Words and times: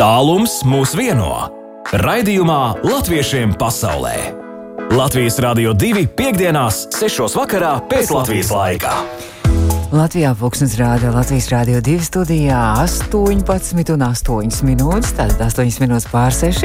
Tālums 0.00 0.62
mūs 0.64 0.94
vieno. 0.96 1.28
Raidījumā 1.92 2.80
Latviešiem 2.80 3.50
pasaulē. 3.60 4.14
Latvijas 4.96 5.34
Rādio 5.44 5.74
2.5.6. 5.76 7.26
vakarā 7.36 7.74
pēc 7.90 8.08
Latvijas 8.16 8.48
laika. 8.48 8.94
Latvijā 9.92 10.30
Falksnes 10.40 10.78
rāda 10.80 11.10
Latvijas 11.12 11.50
Rādio 11.52 11.82
2 11.84 12.06
studijā 12.06 12.62
18 12.80 13.92
un 13.92 14.06
8 14.06 14.64
minūtes, 14.70 15.12
tātad 15.18 15.44
8 15.50 15.84
minūtes 15.84 16.08
pār 16.08 16.32
6. 16.32 16.64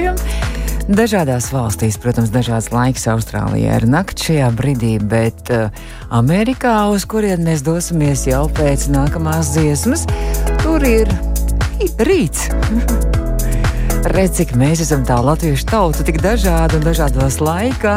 Dažādās 0.88 1.52
valstīs, 1.52 1.99
protams, 1.99 2.31
dažāds 2.31 2.71
laiks 2.71 3.04
Austrālijā 3.11 3.81
ir 3.81 3.89
nakts 3.91 4.29
šajā 4.29 4.47
brīdī, 4.55 4.93
bet 5.04 5.52
uh, 5.52 5.67
Amerikā, 6.07 6.77
uz 6.88 7.04
kurien 7.04 7.43
mēs 7.43 7.67
dosimies 7.67 8.29
jau 8.31 8.45
pēc 8.47 8.88
nākamās 8.95 9.52
dziesmas, 9.59 10.07
tur 10.63 10.88
ir 10.88 11.11
rīts. 11.99 12.47
Redz, 14.05 14.35
cik 14.37 14.51
mēs 14.53 14.83
esam 14.83 15.01
tā 15.01 15.15
latviešu 15.18 15.65
tauta, 15.65 16.04
tik 16.05 16.19
dažāda 16.21 16.77
un 16.77 16.83
dažādos 16.86 17.39
laikā 17.41 17.96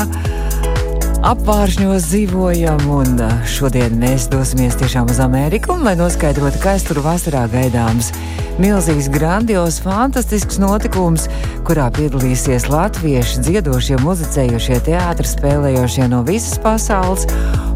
apvāršņos 1.28 2.06
dzīvojam, 2.08 2.80
un 2.88 3.18
šodien 3.44 3.98
mēs 4.00 4.30
dosimies 4.32 4.78
tiešām 4.80 5.10
uz 5.12 5.18
Ameriku, 5.20 5.76
lai 5.84 5.92
noskaidrotu, 6.00 6.62
kas 6.62 6.86
tur 6.88 7.02
vasarā 7.04 7.42
gaidāms. 7.52 8.08
Milzīgs, 8.56 9.10
grandios, 9.12 9.82
fantastisks 9.84 10.56
notikums, 10.62 11.26
kurā 11.68 11.90
piedalīsies 11.98 12.70
latvieši, 12.72 13.44
dziedošie, 13.44 14.00
muzicējošie, 14.00 14.80
teātris, 14.88 15.36
spēlējošie 15.36 16.08
no 16.08 16.22
visas 16.24 16.56
pasaules. 16.64 17.28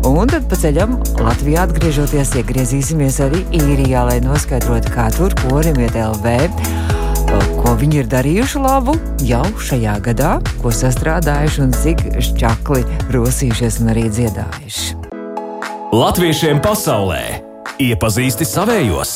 Un 0.09 0.32
tad 0.32 0.48
pa 0.48 0.56
ceļam 0.59 0.96
Latvijā 1.20 1.68
atgriežoties, 1.68 2.32
iegriezīsimies 2.40 3.20
arī 3.28 3.45
īrijā, 3.60 4.09
lai 4.09 4.18
noskaidrotu, 4.24 4.96
kā 4.96 5.10
tur 5.18 5.37
korim 5.45 5.84
iet 5.84 6.01
LV 6.01 6.91
ko 7.72 7.78
viņi 7.80 8.02
ir 8.02 8.08
darījuši 8.12 8.60
labu 8.60 8.92
jau 9.24 9.46
šajā 9.64 9.94
gadā, 10.04 10.32
ko 10.60 10.68
sastrādājuši 10.76 11.62
un 11.65 11.70
cik 11.73 12.02
šķakli 12.26 12.82
rosījušies 13.14 13.79
un 13.80 13.88
arī 13.95 14.02
dziedājuši. 14.12 14.98
Latviešiem 15.96 16.60
pasaulē 16.60 17.23
iepazīsti 17.80 18.45
savējos! 18.45 19.14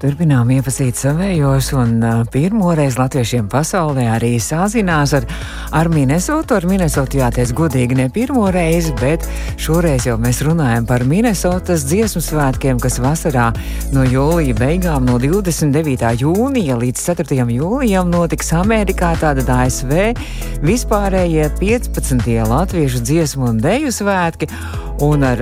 Turpinām 0.00 0.48
iepazīt 0.48 0.96
savējos, 0.96 1.66
un 1.76 1.98
pirmo 2.32 2.70
reizi 2.72 2.96
latviešiem 2.96 3.50
pasaulē 3.52 4.06
arī 4.14 4.30
sazinās 4.40 5.12
ar, 5.18 5.26
ar 5.76 5.90
Minnesotu. 5.92 6.56
Ar 6.56 6.64
Minnesotu 6.64 7.18
jāteic 7.20 7.52
godīgi 7.58 7.98
ne 7.98 8.06
pirmo 8.08 8.46
reizi, 8.48 8.94
bet 8.96 9.28
šoreiz 9.60 10.08
jau 10.08 10.16
mēs 10.22 10.40
runājam 10.46 10.88
par 10.88 11.04
Minnesotas 11.04 11.84
dziesmu 11.90 12.24
svētkiem, 12.24 12.80
kas 12.80 12.96
vasarā 13.04 13.50
no 13.92 14.06
jūlija 14.08 14.56
beigām, 14.56 15.04
no 15.04 15.20
29. 15.20 16.16
jūnija 16.24 16.80
līdz 16.80 17.06
4. 17.12 17.44
jūlijam 17.60 18.08
notiks 18.08 18.54
Amerikā, 18.56 19.12
tātad 19.20 19.52
ASV 19.52 20.14
vispārējie 20.64 21.50
15. 21.60 22.38
latviešu 22.48 23.04
dziesmu 23.04 23.52
un 23.52 23.60
deju 23.60 23.92
svētki. 23.92 24.48
Un 25.00 25.22
ar 25.24 25.40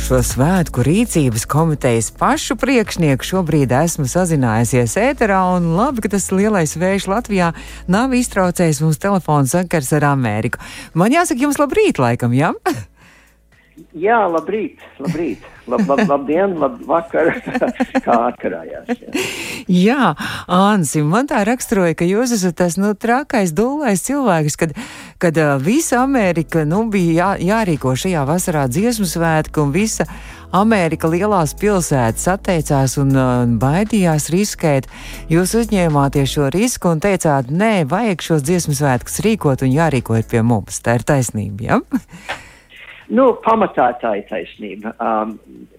šo 0.00 0.22
svētku 0.24 0.80
rīcības 0.86 1.42
komitejas 1.52 2.06
pašu 2.16 2.54
priekšnieku 2.56 3.26
šobrīd 3.28 3.74
esmu 3.76 4.06
sazinājusies 4.08 4.94
ēterā, 5.02 5.42
labi, 5.60 6.06
ka 6.06 6.14
tas 6.14 6.30
lielais 6.32 6.72
vējš 6.80 7.10
Latvijā 7.12 7.50
nav 7.84 8.16
iztraucējis 8.16 8.80
mums 8.80 9.02
telefonu 9.02 9.50
sakars 9.50 9.92
ar 10.00 10.08
Ameriku. 10.14 10.62
Man 10.96 11.12
jāsaka 11.12 11.44
jums 11.44 11.60
labrīt, 11.60 12.00
laikam, 12.00 12.32
jā? 12.32 12.54
Ja? 12.64 12.76
Jā, 13.98 14.20
labrīt, 14.30 14.82
labrīt. 15.02 15.42
Lab, 15.66 15.80
lab, 15.88 16.02
labdien, 16.06 16.52
labvakar, 16.60 17.30
kā 18.04 18.16
atkarājās. 18.28 18.90
Jā, 19.00 19.22
jā 19.66 20.10
Ansi, 20.52 21.00
man 21.02 21.26
tā 21.30 21.40
raksturoja, 21.48 21.96
ka 21.98 22.06
jūs 22.06 22.36
esat 22.36 22.58
tas, 22.60 22.76
nu, 22.78 22.92
trakais, 22.94 23.54
dūlais 23.56 24.04
cilvēks, 24.04 24.58
kad, 24.60 24.76
kad 25.22 25.40
uh, 25.40 25.56
visa 25.62 26.02
Amerika, 26.04 26.62
nu, 26.68 26.84
bija 26.92 27.16
jā, 27.16 27.30
jārīko 27.48 27.96
šajā 27.98 28.22
vasarā 28.28 28.68
dziesmu 28.70 29.08
svētku 29.08 29.64
un 29.64 29.74
visa 29.74 30.06
Amerika 30.54 31.10
lielās 31.10 31.56
pilsētas 31.58 32.28
atteicās 32.36 32.94
un 33.02 33.10
uh, 33.16 33.34
baidījās 33.58 34.30
riskēt. 34.36 34.86
Jūs 35.32 35.56
uzņēmāties 35.64 36.36
šo 36.36 36.52
risku 36.54 36.94
un 36.94 37.02
teicāt, 37.02 37.50
nē, 37.50 37.88
vajag 37.90 38.22
šos 38.28 38.46
dziesmu 38.46 38.78
svētkus 38.78 39.22
rīkot 39.24 39.66
un 39.66 39.74
jārīkojiet 39.74 40.30
pie 40.30 40.46
mums. 40.46 40.78
Tā 40.84 41.00
ir 41.00 41.08
taisnība? 41.08 41.72
Ja? 41.72 42.42
Nu, 43.14 43.28
pamatā 43.44 43.92
tā 44.02 44.16
ir 44.18 44.24
taisnība. 44.26 44.90
Um, 44.98 45.36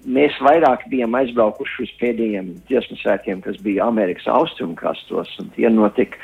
mēs 0.07 0.35
vairāk 0.45 0.85
bijām 0.91 1.17
aizbraukuši 1.19 1.83
uz 1.83 1.93
pēdējiem 1.99 2.51
dziesmu 2.69 2.99
svētkiem, 3.01 3.41
kas 3.43 3.57
bija 3.65 3.89
Amerikas 3.89 4.27
austrumkrastos, 4.31 5.33
un 5.41 5.49
tie 5.57 5.67
notika 5.73 6.19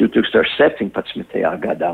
2017. 0.00 1.36
gadā. 1.62 1.92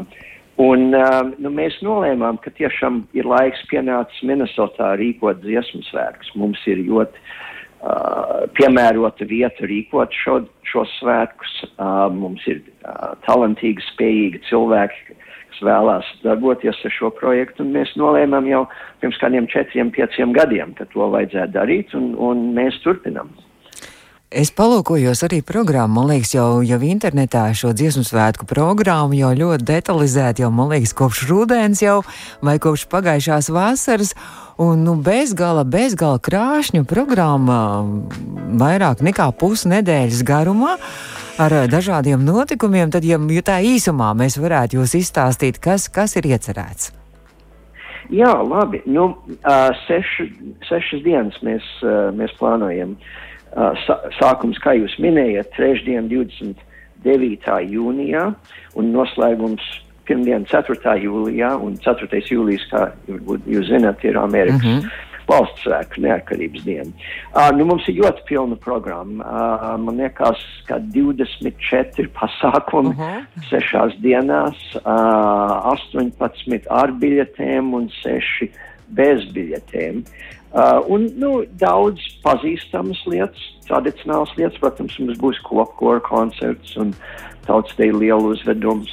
Un 0.63 0.93
um, 0.97 1.33
nu, 1.43 1.53
mēs 1.53 1.79
nolēmām, 1.85 2.39
ka 2.45 2.53
tiešām 2.57 3.03
ir 3.17 3.29
laiks 3.29 3.61
pienācis 3.71 4.25
Minnesotā 4.29 4.95
rīkot 5.01 5.43
dziesmu 5.45 5.83
svētkus. 5.91 6.33
Mums 6.39 6.61
ir 6.71 6.81
ļoti 6.87 7.25
uh, 7.83 8.47
piemērota 8.59 9.27
vieta 9.29 9.67
rīkot 9.69 10.15
šo, 10.23 10.41
šos 10.71 10.93
svētkus. 11.01 11.53
Uh, 11.77 12.07
mums 12.15 12.47
ir 12.51 12.63
uh, 12.63 13.13
talantīgi, 13.27 13.85
spējīgi 13.93 14.43
cilvēki, 14.49 15.19
kas 15.53 15.63
vēlās 15.69 16.09
darboties 16.25 16.81
ar 16.87 16.97
šo 16.97 17.13
projektu, 17.19 17.67
mēs 17.69 17.95
nolēmām 18.01 18.49
jau 18.51 18.65
pirms 19.03 19.21
kādiem 19.23 19.49
četriem, 19.53 19.93
pieciem 19.95 20.35
gadiem, 20.37 20.75
ka 20.79 20.89
to 20.95 21.11
vajadzētu 21.15 21.59
darīt, 21.59 21.95
un, 21.99 22.13
un 22.19 22.51
mēs 22.57 22.81
turpinam. 22.87 23.33
Es 24.33 24.49
palūkojos 24.57 25.21
arī 25.27 25.43
programmu, 25.45 25.99
man 25.99 26.07
liekas, 26.09 26.31
jau, 26.33 26.63
jau 26.65 26.79
internetā 26.89 27.43
šo 27.53 27.75
dziesmu 27.77 28.01
svētku 28.07 28.47
programmu 28.49 29.19
jau 29.19 29.29
ļoti 29.37 29.67
detalizēti, 29.69 30.41
jau, 30.41 30.49
man 30.49 30.71
liekas, 30.71 30.95
kopš 30.97 31.27
rudens 31.29 31.83
jau 31.85 31.99
vai 32.41 32.55
kopš 32.63 32.87
pagājušās 32.89 33.51
vasaras, 33.53 34.15
un 34.57 34.87
nu, 34.87 34.95
bezgala, 35.05 35.67
bezgala 35.69 36.17
krāšņu 36.17 36.87
programma 36.89 37.59
vairāk 38.63 39.03
nekā 39.05 39.27
pusnedēļas 39.37 40.23
garumā 40.25 40.79
ar 41.43 41.57
dažādiem 41.69 42.25
notikumiem, 42.25 42.89
tad, 42.95 43.05
ja, 43.05 43.19
ja 43.37 43.43
tā 43.45 43.59
īsumā 43.69 44.15
mēs 44.17 44.39
varētu 44.41 44.79
jūs 44.81 44.95
izstāstīt, 44.97 45.61
kas, 45.61 45.91
kas 45.93 46.17
ir 46.17 46.31
iecerēts. 46.31 46.95
Jā, 48.13 48.33
labi. 48.41 48.81
Nu, 48.89 49.11
uh, 49.13 49.69
seši, 49.85 50.31
sešas 50.71 51.05
dienas 51.05 51.37
mēs, 51.45 51.69
uh, 51.85 52.09
mēs 52.17 52.33
plānojam. 52.41 52.97
Uh, 52.97 53.21
sākums, 54.19 54.59
kā 54.63 54.77
jūs 54.79 54.97
minējat, 55.03 55.53
trešdien, 55.57 56.09
29. 56.09 57.57
jūnijā, 57.75 58.27
un 58.75 58.93
noslēgums 58.95 59.65
pirmdien, 60.09 60.45
4. 60.51 60.97
jūlijā, 61.05 61.55
un 61.63 61.77
4. 61.85 62.23
jūlijas, 62.31 62.67
kā 62.73 62.85
jūs 63.47 63.71
zināt, 63.71 64.05
ir 64.05 64.19
Amerikas. 64.19 64.67
Mm 64.67 64.79
-hmm 64.81 65.09
valsts 65.29 65.65
svētku 65.67 66.03
neatkarības 66.03 66.65
dienu. 66.67 66.93
Uh, 67.33 67.51
nu, 67.57 67.67
mums 67.69 67.87
ir 67.91 68.01
ļoti 68.01 68.25
pilna 68.29 68.59
programma. 68.63 69.23
Uh, 69.23 69.69
man 69.83 70.01
liekas, 70.01 70.43
ka 70.69 70.81
24 70.95 72.11
pasākumi 72.17 72.95
uh 72.95 73.01
-huh. 73.01 73.47
sešās 73.51 73.97
dienās, 74.05 74.59
uh, 74.83 75.73
18 75.73 76.69
ar 76.71 76.95
biļetēm 77.03 77.73
un 77.79 77.89
6 78.03 78.51
bez 78.89 79.25
biļetēm. 79.35 80.05
Uh, 80.53 80.83
un 80.93 81.07
nu, 81.17 81.31
daudz 81.57 82.03
pazīstamas 82.25 83.01
lietas, 83.09 83.41
tradicionālas 83.65 84.35
lietas, 84.37 84.59
protams, 84.61 84.99
mums 85.01 85.21
būs 85.21 85.39
kopkora 85.47 86.03
koncerts 86.05 86.75
un 86.77 86.91
tautas 87.47 87.73
te 87.79 87.89
lielu 87.89 88.35
uzvedums. 88.35 88.93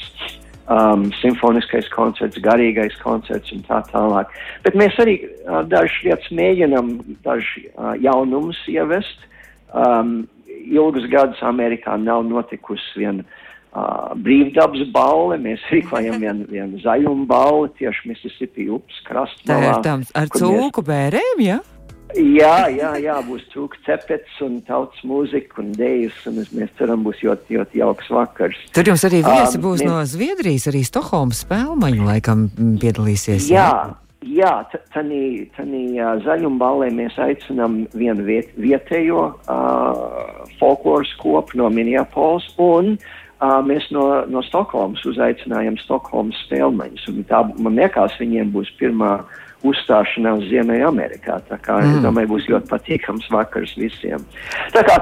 Um, 0.69 1.08
simfoniskais 1.18 1.88
koncerts, 1.90 2.38
garīgais 2.46 2.94
koncerts 3.02 3.50
un 3.56 3.64
tā 3.66 3.80
tālāk. 3.90 4.30
Bet 4.62 4.75
mēs 4.78 4.94
arī 5.02 5.16
uh, 5.25 5.64
dažas 5.66 5.96
lietas 6.06 6.30
mēģinam, 6.30 6.92
dažas 7.25 7.50
uh, 7.72 7.96
jaunumus 7.98 8.59
ievest. 8.69 9.25
Um, 9.74 10.28
ilgus 10.46 11.08
gadus 11.09 11.42
Amerikā 11.42 11.98
nav 11.98 12.22
notikusi 12.30 13.02
viena 13.02 13.25
uh, 13.25 13.49
brīvdabas 14.25 14.88
balve. 14.94 15.39
Mēs 15.42 15.66
rīkojam 15.71 16.21
vienu 16.21 16.48
vien 16.50 16.77
zaļumu 16.83 17.27
balvu 17.30 17.68
tieši 17.80 18.13
Mississippi 18.13 18.69
upes 18.74 19.01
krastmalā. 19.07 19.60
Tā 19.60 19.74
ir 19.74 19.83
tam 19.86 20.07
ar 20.18 20.31
cūku 20.33 20.81
mēs... 20.81 20.89
bērēm, 20.89 21.44
jā? 21.45 21.60
Ja? 21.60 21.77
Jā, 22.18 22.66
jā, 22.74 22.95
jā, 22.98 23.16
būs 23.21 23.44
cūku 23.51 23.77
cepets 23.86 24.39
un 24.42 24.56
tautas 24.66 24.98
mūzika 25.06 25.62
un 25.62 25.69
dēļas, 25.77 26.24
un 26.31 26.39
mēs 26.57 26.71
ceram, 26.80 27.04
būs 27.06 27.21
ļoti, 27.21 27.60
ļoti 27.60 27.81
jauks 27.83 28.10
vakars. 28.10 28.63
Tur 28.74 28.89
jums 28.89 29.06
arī 29.06 29.21
viesi 29.21 29.60
um, 29.60 29.66
būs 29.68 29.83
mēs... 29.83 29.89
no 29.92 30.00
Zviedrijas, 30.10 30.66
arī 30.71 30.81
Stokholmas 30.88 31.44
spēlmaņu 31.45 32.07
laikam 32.10 32.48
piedalīsies. 32.81 33.45
Jā, 33.54 33.68
jā, 34.25 34.42
jā 34.42 34.81
tanī 34.95 35.21
uh, 36.01 36.18
zaļumballē 36.25 36.89
mēs 36.98 37.19
aicinām 37.21 37.83
vienu 37.94 38.25
viet, 38.25 38.57
vietējo 38.57 39.27
uh, 39.30 40.50
folkloras 40.57 41.13
kopu 41.21 41.62
no 41.62 41.69
Minneapolis, 41.69 42.50
un 42.57 42.95
uh, 42.98 43.18
mēs 43.39 43.88
no, 43.95 44.06
no 44.27 44.41
Stokholmas 44.44 45.03
uzaicinājām 45.07 45.77
Stokholmas 45.80 46.39
spēlmaņus, 46.45 47.07
un 47.12 47.24
tā, 47.30 47.44
man 47.59 47.77
liekas, 47.80 48.18
viņiem 48.19 48.51
būs 48.51 48.71
pirmā 48.80 49.19
uzstāšanās 49.63 50.45
Ziemeļamerikā. 50.50 51.39
Tā 51.47 51.59
kā 51.63 51.80
mm. 51.80 51.95
es 51.95 52.03
domāju, 52.03 52.33
būs 52.33 52.50
ļoti 52.51 52.71
patīkams 52.71 53.30
vakars 53.31 53.75
visiem. 53.80 54.24
Tā 54.75 54.83
kā 54.88 55.00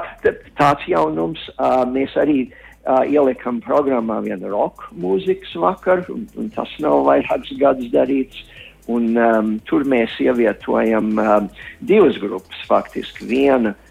tāds 0.58 0.86
jaunums 0.90 1.42
uh, 1.58 1.84
mēs 1.90 2.14
arī 2.18 2.48
uh, 2.50 3.04
ielikam 3.06 3.62
programmā 3.66 4.20
vienu 4.26 4.54
roka 4.54 4.90
mūzikas 4.98 5.54
vakaru, 5.62 6.08
un, 6.14 6.30
un 6.38 6.54
tas 6.54 6.72
nav 6.82 7.06
vairākus 7.10 7.58
gadus 7.62 7.92
darīts. 7.94 8.46
Un, 8.88 9.18
um, 9.20 9.50
tur 9.68 9.84
mēs 9.84 10.14
ievietojam 10.24 11.10
um, 11.20 11.48
divas 11.84 12.16
grupas, 12.22 12.62
faktiski. 12.70 13.26
Viena 13.28 13.74
uh, 13.74 13.87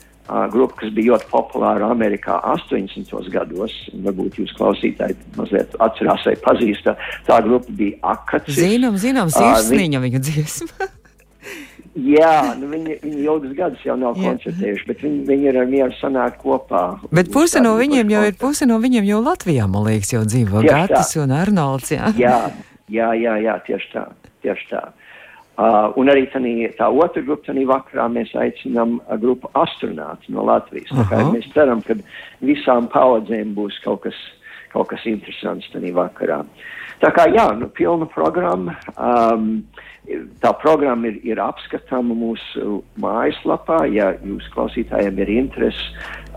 grupa, 0.52 0.80
kas 0.80 0.92
bija 0.94 1.14
ļoti 1.14 1.28
populāra 1.30 1.90
Amerikā 1.92 2.40
80. 2.52 3.30
gados, 3.32 3.74
varbūt 4.04 4.40
jūs 4.40 4.54
klausītāji 4.58 5.16
mazliet 5.36 5.74
atcerās 5.82 6.26
vai 6.26 6.34
pazīst, 6.42 6.90
tā 7.28 7.40
grupa 7.46 7.72
bija 7.78 7.98
Akacis. 8.16 8.58
Zinām, 8.58 8.98
zinām, 9.00 9.32
sirsniņa 9.32 10.02
viņu 10.06 10.22
dziesma. 10.26 10.88
Jā, 11.96 12.52
nu 12.60 12.68
viņi, 12.68 12.98
viņi 13.00 13.22
ilgus 13.24 13.54
gadus 13.56 13.84
jau 13.86 13.94
nav 13.96 14.18
Jā. 14.20 14.28
koncertējuši, 14.28 14.84
bet 14.90 15.00
viņi, 15.00 15.22
viņi 15.30 15.48
ir 15.48 15.58
ar 15.62 15.70
mieru 15.70 15.94
sanākt 15.96 16.42
kopā. 16.42 16.82
Bet 17.08 17.30
puse 17.32 17.62
no 17.64 17.72
viņiem 17.78 18.12
jau 18.12 18.26
ir, 18.28 18.36
puse 18.36 18.68
no 18.68 18.76
viņiem 18.82 19.06
jau 19.08 19.22
Latvijā, 19.24 19.64
man 19.70 19.86
liekas, 19.86 20.12
jau 20.12 20.20
dzīvo 20.28 20.60
Gatis 20.66 21.14
un 21.22 21.32
Arnolds. 21.32 21.94
Jā, 21.96 22.12
jā, 22.20 22.36
jā, 22.92 23.08
jā, 23.16 23.38
jā 23.46 23.56
tieši 23.70 23.92
tā, 23.94 24.04
tieši 24.44 24.68
tā. 24.74 24.82
Uh, 24.90 25.05
un 25.56 26.10
arī 26.12 26.26
tanī, 26.32 26.54
tā 26.76 26.88
otra 26.92 27.22
grupa, 27.24 27.46
tādā 27.48 27.64
vakarā 27.68 28.06
mēs 28.12 28.34
aicinām 28.36 28.98
uh, 28.98 29.16
grupu 29.20 29.48
astronauts 29.56 30.28
no 30.28 30.44
Latvijas. 30.44 30.92
Mēs 31.32 31.48
ceram, 31.54 31.80
ka 31.86 31.96
visām 32.44 32.90
paudzēm 32.92 33.54
būs 33.56 33.80
kaut 33.84 34.04
kas, 34.04 34.18
kaut 34.74 34.90
kas 34.92 35.06
interesants 35.08 35.68
tādā 35.72 35.94
vakarā. 35.96 36.42
Tā 37.00 37.12
kā 37.12 37.26
jā, 37.32 37.50
nu, 37.56 37.68
pilna 37.72 38.08
programma. 38.08 38.76
Um, 38.96 39.64
Tā 40.38 40.52
programma 40.54 41.08
ir, 41.10 41.16
ir 41.26 41.40
apskatāma 41.42 42.14
mūsu 42.14 42.76
mājaslapā. 43.02 43.80
Ja 43.90 44.12
jūs 44.22 44.46
klausītājiem 44.54 45.18
ir 45.24 45.32
interesi, 45.34 45.88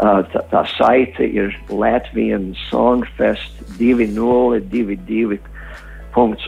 uh, 0.02 0.24
tā, 0.34 0.42
tā 0.50 0.64
saite 0.74 1.28
ir 1.30 1.54
Latvijas 1.70 2.48
Songfest 2.72 3.62
2022 3.78 5.38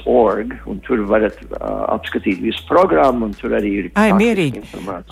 Org, 0.05 0.53
un 0.65 0.79
tur 0.85 1.03
varat 1.09 1.37
uh, 1.45 1.85
apskatīt 1.93 2.41
visu 2.41 2.63
programmu, 2.67 3.29
un 3.29 3.35
tur 3.37 3.53
arī 3.57 3.71
ir 3.79 3.89
Ai, 3.99 4.09
mierīgi. 4.17 4.63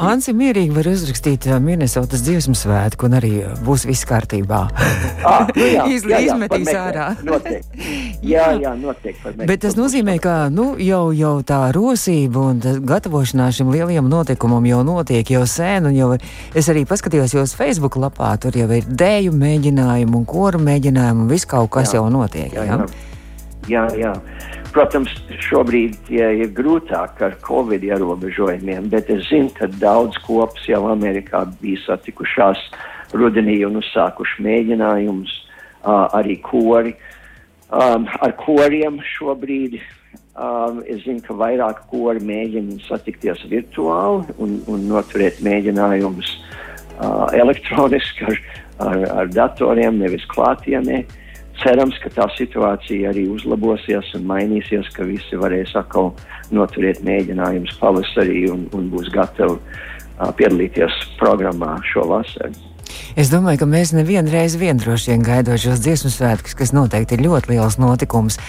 Ansi 0.02 0.34
mierīgi 0.36 0.74
var 0.76 0.90
uzrakstīt 0.90 1.48
uh, 1.50 1.60
Minnesotas 1.64 2.24
dziesmu 2.26 2.56
svētku, 2.58 3.08
un 3.08 3.18
arī 3.20 3.32
būs 3.66 3.86
viss 3.88 4.08
kārtībā. 4.10 4.62
ah, 5.28 5.48
nu 5.60 5.68
jā, 5.68 5.86
Izl 5.94 6.14
jā, 6.14 6.22
jā, 6.24 6.34
izmetīs 6.34 6.72
ārā. 6.74 7.08
Noteikti. 7.26 7.86
Jā, 8.26 8.50
jā, 8.64 8.74
noteikti. 8.80 9.36
Bet 9.46 9.64
tas 9.66 9.78
nozīmē, 9.80 10.18
ka 10.24 10.36
nu, 10.54 10.72
jau, 10.82 11.10
jau 11.16 11.36
tā 11.46 11.62
rosība 11.76 12.50
un 12.52 12.60
gatavošanās 12.90 13.60
šim 13.60 13.72
lielajam 13.74 14.10
notikumam 14.12 14.66
jau 14.70 14.82
notiek 14.88 15.34
jau 15.36 15.46
sen, 15.50 15.90
un 15.92 15.96
jau 15.96 16.12
es 16.18 16.72
arī 16.72 16.86
paskatījos 16.90 17.38
jūs 17.38 17.56
Facebook 17.60 18.00
lapā, 18.02 18.34
tur 18.42 18.58
jau 18.58 18.70
ir 18.76 18.88
dēju 18.90 19.36
mēģinājumu 19.36 20.20
un 20.20 20.28
koru 20.30 20.62
mēģinājumu, 20.66 21.26
un 21.26 21.32
viss 21.32 21.50
kaut 21.50 21.72
kas 21.78 21.94
jā. 21.94 22.02
jau 22.02 22.10
notiek. 22.14 22.54
Jā, 22.54 22.68
jā. 22.68 22.84
jā. 23.70 23.88
jā. 24.00 24.14
Protams, 24.70 25.10
šobrīd 25.48 26.12
ja, 26.14 26.28
ir 26.30 26.52
grūtāk 26.54 27.22
ar 27.26 27.36
covid 27.42 27.82
ierobežojumiem, 27.88 28.90
bet 28.92 29.08
es 29.10 29.26
zinu, 29.26 29.50
ka 29.58 29.66
daudz 29.82 30.20
kopas 30.28 30.68
jau 30.70 30.84
Amerikā 30.92 31.42
bija 31.62 31.82
satikušās 31.88 32.62
rudenī 33.18 33.60
un 33.66 33.80
uzsākuši 33.82 34.44
mēģinājumus, 34.46 35.32
uh, 35.82 36.06
arī 36.20 36.38
kori. 36.46 36.94
Um, 37.70 38.06
ar 38.22 38.36
koriem 38.38 39.00
šobrīd 39.16 39.80
um, 39.80 40.84
es 40.86 41.02
zinu, 41.06 41.24
ka 41.26 41.38
vairāk 41.38 41.88
kori 41.90 42.22
mēģina 42.26 42.78
satikties 42.86 43.42
virtuāli 43.50 44.38
un, 44.38 44.60
un 44.70 44.86
noturēt 44.90 45.42
mēģinājumus 45.46 46.36
uh, 46.36 47.26
elektroniski 47.34 48.30
ar, 48.30 48.44
ar, 48.86 49.08
ar 49.24 49.34
datoriem, 49.34 49.98
nevis 50.02 50.30
klātienē. 50.30 51.02
Uh, 51.02 51.19
cerams, 51.64 51.98
ka 52.04 52.12
tā 52.14 52.28
situācija 52.36 53.12
arī 53.12 53.28
uzlabosies 53.32 54.14
un 54.18 54.26
mainīsies, 54.30 54.90
ka 54.96 55.08
visi 55.08 55.40
varēs 55.40 55.76
atkal 55.80 56.14
noturēt 56.56 57.04
mēģinājumus 57.06 57.78
pavasarī 57.82 58.48
un, 58.54 58.66
un 58.76 58.90
būs 58.94 59.12
gatavi 59.14 59.58
uh, 59.58 60.32
piedalīties 60.40 60.98
programmā 61.20 61.78
šo 61.92 62.08
vasaru. 62.10 62.56
Es 63.20 63.30
domāju, 63.34 63.62
ka 63.62 63.70
mēs 63.70 63.94
nevienu 63.94 64.32
reizi 64.34 64.60
vien 64.62 64.78
droši 64.80 65.14
vien 65.14 65.26
gaidot 65.26 65.62
šos 65.62 65.82
dziesmu 65.84 66.12
svētkus, 66.14 66.56
kas 66.58 66.74
noteikti 66.74 67.18
ir 67.18 67.26
ļoti 67.28 67.54
liels 67.54 67.78
notikums. 67.82 68.40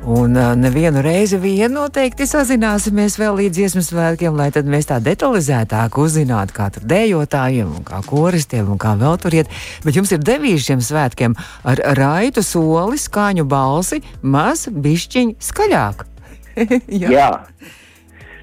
Un 0.00 0.32
nevienu 0.32 1.02
reizi 1.04 1.36
vien 1.36 1.74
noteikti 1.76 2.24
sazināsimies 2.24 3.18
vēl 3.20 3.34
līdz 3.36 3.58
dziesmu 3.58 3.82
svētkiem, 3.84 4.32
lai 4.32 4.46
tad 4.54 4.64
mēs 4.64 4.88
tā 4.88 4.96
detalizētāk 5.04 5.98
uzzinātu, 6.00 6.54
kā 6.56 6.70
tur 6.72 6.86
dējotājiem, 6.88 7.74
un 7.76 7.84
kā 7.84 8.00
koristiem, 8.08 8.70
un 8.72 8.80
kā 8.80 8.94
vēl 8.96 9.18
tur 9.20 9.36
iet. 9.36 9.52
Bet 9.84 9.98
jums 10.00 10.12
ir 10.16 10.22
devīzi 10.24 10.70
šiem 10.70 10.80
svētkiem 10.80 11.36
ar 11.68 11.82
raitu 12.00 12.40
soli, 12.40 12.96
skaņu 12.96 13.44
balsi, 13.44 14.00
maz 14.22 14.64
bišķiņ 14.72 15.34
skaļāk. 15.50 16.06
Jā. 17.02 17.12
Jā. 17.12 17.28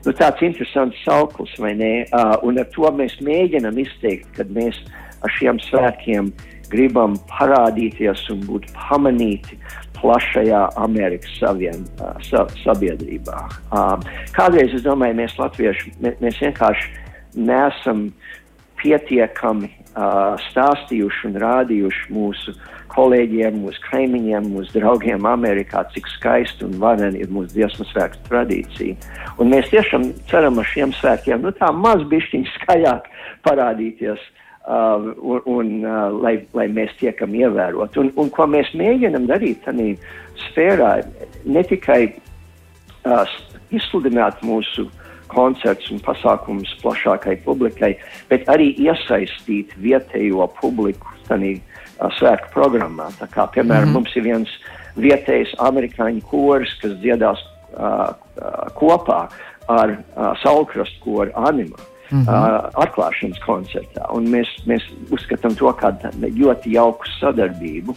Nu, 0.05 0.13
tāds 0.13 0.45
interesants 0.45 1.01
sauklis, 1.03 1.57
vai 1.59 1.73
ne? 1.75 1.91
Uh, 2.13 2.37
un 2.45 2.61
ar 2.61 2.69
to 2.71 2.87
mēs 2.95 3.17
mēģinam 3.25 3.81
izteikt, 3.81 4.29
kad 4.37 4.53
mēs 4.53 4.77
ar 5.25 5.33
šiem 5.35 5.57
svētkiem 5.65 6.29
gribam 6.71 7.17
parādīties 7.31 8.27
un 8.31 8.45
būt 8.45 8.69
pamanīti 8.75 9.57
plašajā 10.01 10.63
Amerikas 10.79 11.33
savien, 11.41 11.83
uh, 12.01 12.15
sa, 12.25 12.45
sabiedrībā. 12.63 13.41
Um, 13.71 14.05
kādreiz 14.35 14.75
es 14.77 14.85
domāju, 14.85 15.17
mēs 15.21 15.37
latvieši, 15.39 15.93
mēs, 16.03 16.39
vienkārši 16.41 16.89
nesam 17.37 18.07
pietiekami 18.81 19.69
uh, 19.69 20.37
stāstījuši 20.49 21.29
un 21.29 21.37
rādījuši 21.43 22.09
mūsu 22.13 22.55
kolēģiem, 22.93 23.59
mūsu 23.61 23.83
kaimiņiem, 23.89 24.49
mūsu 24.55 24.73
draugiem 24.79 25.27
Amerikā, 25.29 25.83
cik 25.93 26.09
skaisti 26.15 26.65
un 26.65 26.79
vareni 26.81 27.21
ir 27.21 27.29
mūsu 27.33 27.53
dziesmu 27.53 27.85
svētku 27.91 28.23
tradīcija. 28.29 28.97
Un 29.37 29.53
mēs 29.53 29.69
tiešām 29.73 30.09
ceram 30.31 30.57
ar 30.61 30.69
šiem 30.71 30.95
svētkiem, 30.97 31.45
nu 31.45 31.53
tā 31.57 31.69
maz 31.75 32.01
bišķiņ 32.09 32.47
skaļāk 32.55 33.09
parādīties 33.45 34.17
uh, 34.17 34.43
uh, 34.67 35.13
un, 35.17 35.41
un 35.45 35.73
uh, 35.85 36.11
lai, 36.21 36.35
lai 36.57 36.67
mēs 36.71 36.93
tiekam 36.99 37.35
ievērot. 37.35 37.97
Un, 38.01 38.11
un 38.19 38.31
ko 38.33 38.47
mēs 38.51 38.73
mēģinam 38.77 39.27
darīt 39.29 39.63
tādā 39.65 39.93
sfērā, 40.47 40.91
ne 41.47 41.63
tikai 41.67 42.01
uh, 42.11 43.23
izsludināt 43.73 44.43
mūsu 44.45 44.87
koncerts 45.31 45.89
un 45.91 45.99
pasākums 46.03 46.69
plašākai 46.83 47.39
publikai, 47.43 47.95
bet 48.29 48.47
arī 48.51 48.71
iesaistīt 48.79 49.73
vietējo 49.83 50.47
publiku 50.59 51.15
tādā 51.27 51.55
uh, 51.57 52.11
svētku 52.19 52.53
programmā. 52.55 53.09
Tā 53.19 53.27
kā, 53.31 53.47
piemēram, 53.55 53.89
mm 53.89 53.95
-hmm. 53.95 54.07
mums 54.07 54.15
ir 54.15 54.23
viens 54.23 54.57
vietējs 54.97 55.53
amerikāņu 55.59 56.23
kurs, 56.29 56.73
kas 56.81 56.95
dziedās 57.03 57.43
uh, 57.43 58.13
uh, 58.41 58.65
kopā 58.75 59.27
ar 59.67 59.91
uh, 59.91 60.33
Saulkrastu 60.43 61.03
koru 61.03 61.31
animu 61.35 61.75
mm 62.11 62.21
-hmm. 62.21 62.29
uh, 62.29 62.69
atklāšanas 62.83 63.39
koncertā. 63.45 64.07
Un 64.13 64.27
mēs, 64.33 64.47
mēs 64.65 64.83
uzskatām 65.11 65.55
to 65.55 65.73
kā 65.73 65.93
ļoti 66.21 66.73
jauku 66.73 67.05
sadarbību. 67.19 67.95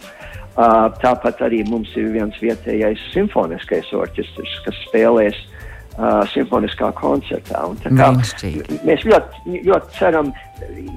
Uh, 0.51 0.91
tāpat 1.01 1.41
arī 1.41 1.63
mums 1.69 1.89
ir 1.95 2.11
viens 2.11 2.35
vietējais 2.41 2.99
simfoniskais 3.13 3.93
orķestris, 3.93 4.57
kas 4.65 4.75
spēlēs 4.87 5.37
uh, 5.97 6.27
simfoniskā 6.33 6.91
koncertā. 6.91 7.63
Mēs 8.83 9.05
ļoti, 9.05 9.61
ļoti 9.63 9.97
ceram 9.99 10.33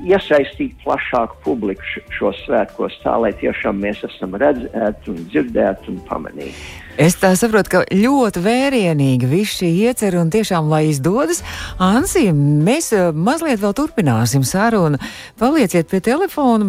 iesaistīt 0.04 0.76
plašāku 0.84 1.40
publiku 1.44 2.04
šos 2.14 2.40
svētkos, 2.46 3.00
tā 3.04 3.16
lai 3.20 3.32
tiešām 3.40 3.80
mēs 3.84 4.04
esam 4.08 4.36
redzēti 4.40 5.12
un 5.14 5.22
dzirdēti 5.28 5.92
un 5.92 6.00
pamanīti. 6.08 6.84
Es 6.94 7.16
tā 7.18 7.32
saprotu, 7.34 7.70
ka 7.72 7.80
ļoti 7.90 8.38
vērienīgi 8.38 9.26
viss 9.26 9.58
šī 9.58 9.66
iecer 9.88 10.14
un 10.14 10.28
tiešām, 10.30 10.68
lai 10.70 10.84
izdodas. 10.92 11.40
Ansi, 11.82 12.28
mēs 12.30 12.92
eh, 12.94 13.08
mazliet 13.10 13.58
vēl 13.58 13.74
turpināsim 13.74 14.44
sarunu. 14.46 15.00
Palieciet 15.40 15.88
pie 15.90 15.98
telefona. 16.06 16.62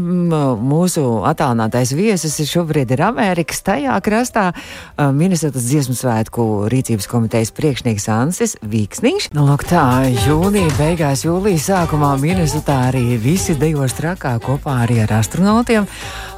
Mūsu 0.58 1.04
attālinātais 1.30 1.94
viesis 1.94 2.40
šobrīd 2.50 2.96
ir 2.96 3.04
Amerikas 3.06 3.62
tajā 3.68 4.00
krastā. 4.02 4.48
Eh, 4.56 5.12
Minnesotas 5.14 5.68
dziesmu 5.70 5.94
svētku 6.00 6.48
rīcības 6.74 7.06
komitejas 7.12 7.54
priekšnieks 7.54 8.10
Ansis 8.10 8.58
Vīksniņš. 8.66 9.30
Nu, 9.38 9.46
lūk 9.52 9.68
tā, 9.70 9.86
jūnija 10.26 10.74
beigās, 10.80 11.28
jūlijas 11.28 11.70
sākumā 11.70 12.16
Minnesotā 12.24 12.85
arī 12.88 13.18
visi 13.22 13.56
dejos 13.60 13.96
trakā 13.98 14.36
kopā 14.44 14.78
arī 14.86 15.00
ar 15.04 15.16
astronautiem, 15.18 15.88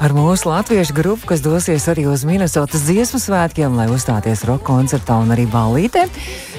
ar 0.04 0.16
mūsu 0.16 0.50
latviešu 0.50 0.96
grupu, 0.98 1.30
kas 1.32 1.44
dosies 1.46 1.88
arī 1.92 2.08
uz 2.10 2.24
Minnesotas 2.28 2.86
dziesmu 2.88 3.20
svētkiem 3.22 3.76
lai 3.78 3.90
uzstāties 3.94 4.46
roka 4.48 4.68
koncertā 4.72 5.20
un 5.22 5.36
arī 5.36 5.48
ballītē. 5.52 6.08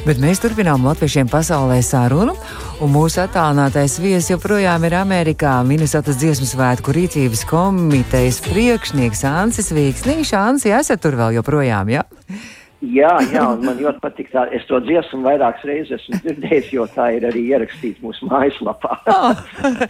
Bet 0.06 0.20
mēs 0.22 0.42
turpinām 0.44 0.84
latviešiem 0.86 1.30
pasaulē 1.32 1.80
sarunu, 1.84 2.36
un 2.80 2.92
mūsu 2.94 3.22
attālinātais 3.24 3.98
viesis 4.02 4.30
joprojām 4.34 4.86
ir 4.88 4.98
Amerikā 5.00 5.56
Minnesotas 5.66 6.20
dziesmu 6.20 6.46
svētku 6.48 6.94
rīcības 6.96 7.42
komitejas 7.48 8.42
priekšnieks 8.46 9.26
Ansis 9.32 9.72
Vīksnīšs. 9.74 10.36
Ansi, 10.38 10.72
esat 10.72 11.02
tur 11.02 11.18
vēl 11.18 11.40
joprojām, 11.40 11.96
jā? 11.96 12.06
Ja? 12.06 12.57
Jā, 12.78 13.10
jā, 13.26 13.42
un 13.56 13.64
man 13.66 13.74
ļoti 13.80 13.98
patīk 13.98 14.28
tā. 14.30 14.44
Es 14.54 14.62
to 14.68 14.78
dziesmu 14.84 15.24
vairākas 15.24 15.64
reizes 15.66 15.98
esmu 15.98 16.20
dzirdējis, 16.22 16.68
jo 16.76 16.84
tā 16.94 17.08
ir 17.16 17.26
arī 17.26 17.42
ierakstīta 17.50 18.04
mūsu 18.06 18.28
mājaslapā. 18.30 19.00
oh, 19.16 19.40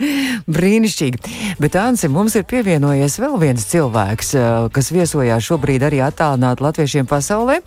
brīnišķīgi. 0.56 1.34
Bet, 1.60 1.76
Ansi, 1.76 2.08
mums 2.08 2.38
ir 2.40 2.48
pievienojies 2.48 3.18
vēl 3.20 3.36
viens 3.44 3.68
cilvēks, 3.68 4.32
eh, 4.40 4.48
kas 4.72 4.88
viesojās 4.96 5.44
šobrīd 5.50 5.84
arī 5.84 6.00
attālināt 6.06 6.64
latviešiem 6.64 7.10
pasaulē. 7.10 7.60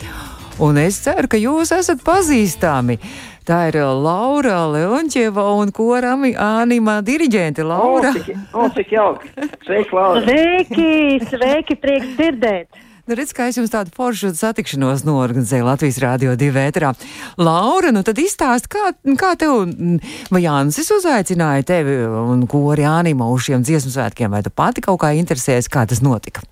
Un 0.62 0.82
es 0.82 0.98
ceru, 1.06 1.30
ka 1.30 1.38
jūs 1.38 1.70
esat 1.78 2.02
pazīstami. 2.06 2.98
Tā 3.46 3.64
ir 3.70 3.78
Laura 3.82 4.60
Leončieva 4.70 5.48
un 5.58 5.70
korami 5.74 6.34
Ānima 6.34 7.00
diriģente. 7.06 7.66
Laura. 7.66 8.10
O, 8.10 8.18
cik, 8.18 8.46
o, 8.54 8.70
cik 8.74 8.94
jauki. 8.98 9.34
Sveiki, 9.66 9.98
Laura. 9.98 10.22
Sveiki, 10.26 10.94
sveiki, 11.30 11.78
prieks 11.82 12.16
dzirdēt. 12.18 12.90
Nu, 13.10 13.16
redz, 13.18 13.32
kā 13.34 13.48
es 13.50 13.58
jums 13.58 13.72
tādu 13.74 13.90
foršu 13.96 14.30
satikšanos 14.38 15.02
norganizēju 15.08 15.66
Latvijas 15.66 15.98
Rādio 16.04 16.36
2 16.38 16.52
vētrā. 16.54 16.92
Laura, 17.42 17.90
nu 17.96 18.04
tad 18.06 18.22
izstāst, 18.22 18.70
kā, 18.70 18.92
kā 19.18 19.32
tev, 19.42 19.66
vai 20.30 20.44
Jānis 20.44 20.92
uzaicināja 20.94 21.66
tevi 21.74 21.98
un 22.06 22.46
kori 22.52 22.86
Ānima 22.86 23.32
uz 23.34 23.48
šiem 23.48 23.66
dziesmu 23.66 23.96
svētkiem, 23.96 24.30
vai 24.30 24.44
tu 24.46 24.54
pati 24.54 24.86
kaut 24.86 25.02
kā 25.02 25.16
interesēs, 25.18 25.72
kā 25.72 25.88
tas 25.90 26.04
notika? 26.06 26.46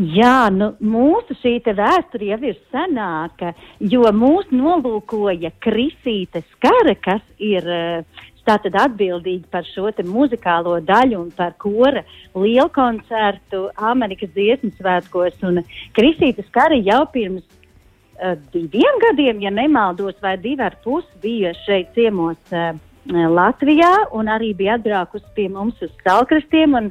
Jā, 0.00 0.48
nu, 0.54 0.72
mūsu 0.80 1.34
šī 1.42 1.58
vēsture 1.76 2.30
jau 2.30 2.38
ir 2.48 2.58
senāka, 2.72 3.52
jo 3.84 4.08
mūs 4.16 4.48
nolūkoja 4.50 5.52
Krisīte 5.60 6.40
Skara, 6.54 6.94
kas 7.04 7.22
ir 7.36 7.66
uh, 7.68 8.22
tātad 8.46 8.76
atbildīgi 8.78 9.48
par 9.52 9.66
šo 9.68 9.90
muzikālo 10.06 10.78
daļu 10.80 11.20
un 11.20 11.30
par 11.36 11.54
kora 11.58 12.02
lielu 12.34 12.68
koncertu 12.74 13.68
Amerikas 13.76 14.32
dziesmu 14.34 14.72
svētkos. 14.78 15.40
Un 15.42 15.62
Kristīte 15.96 16.44
Skara 16.48 16.78
jau 16.78 17.04
pirms 17.12 17.42
uh, 17.44 18.36
diviem 18.52 19.00
gadiem, 19.06 19.40
ja 19.40 19.50
nemaldos, 19.50 20.16
vai 20.22 20.36
divi 20.38 20.62
ar 20.62 20.76
pus 20.84 21.04
bija 21.22 21.52
šeit 21.66 21.92
ciemos 21.94 22.38
uh, 22.52 22.72
Latvijā 23.10 23.92
un 24.12 24.28
arī 24.28 24.52
bija 24.54 24.76
atbraukusi 24.78 25.26
pie 25.34 25.48
mums 25.48 25.80
uz 25.82 25.90
Stalkrastiem 26.00 26.76
un, 26.78 26.90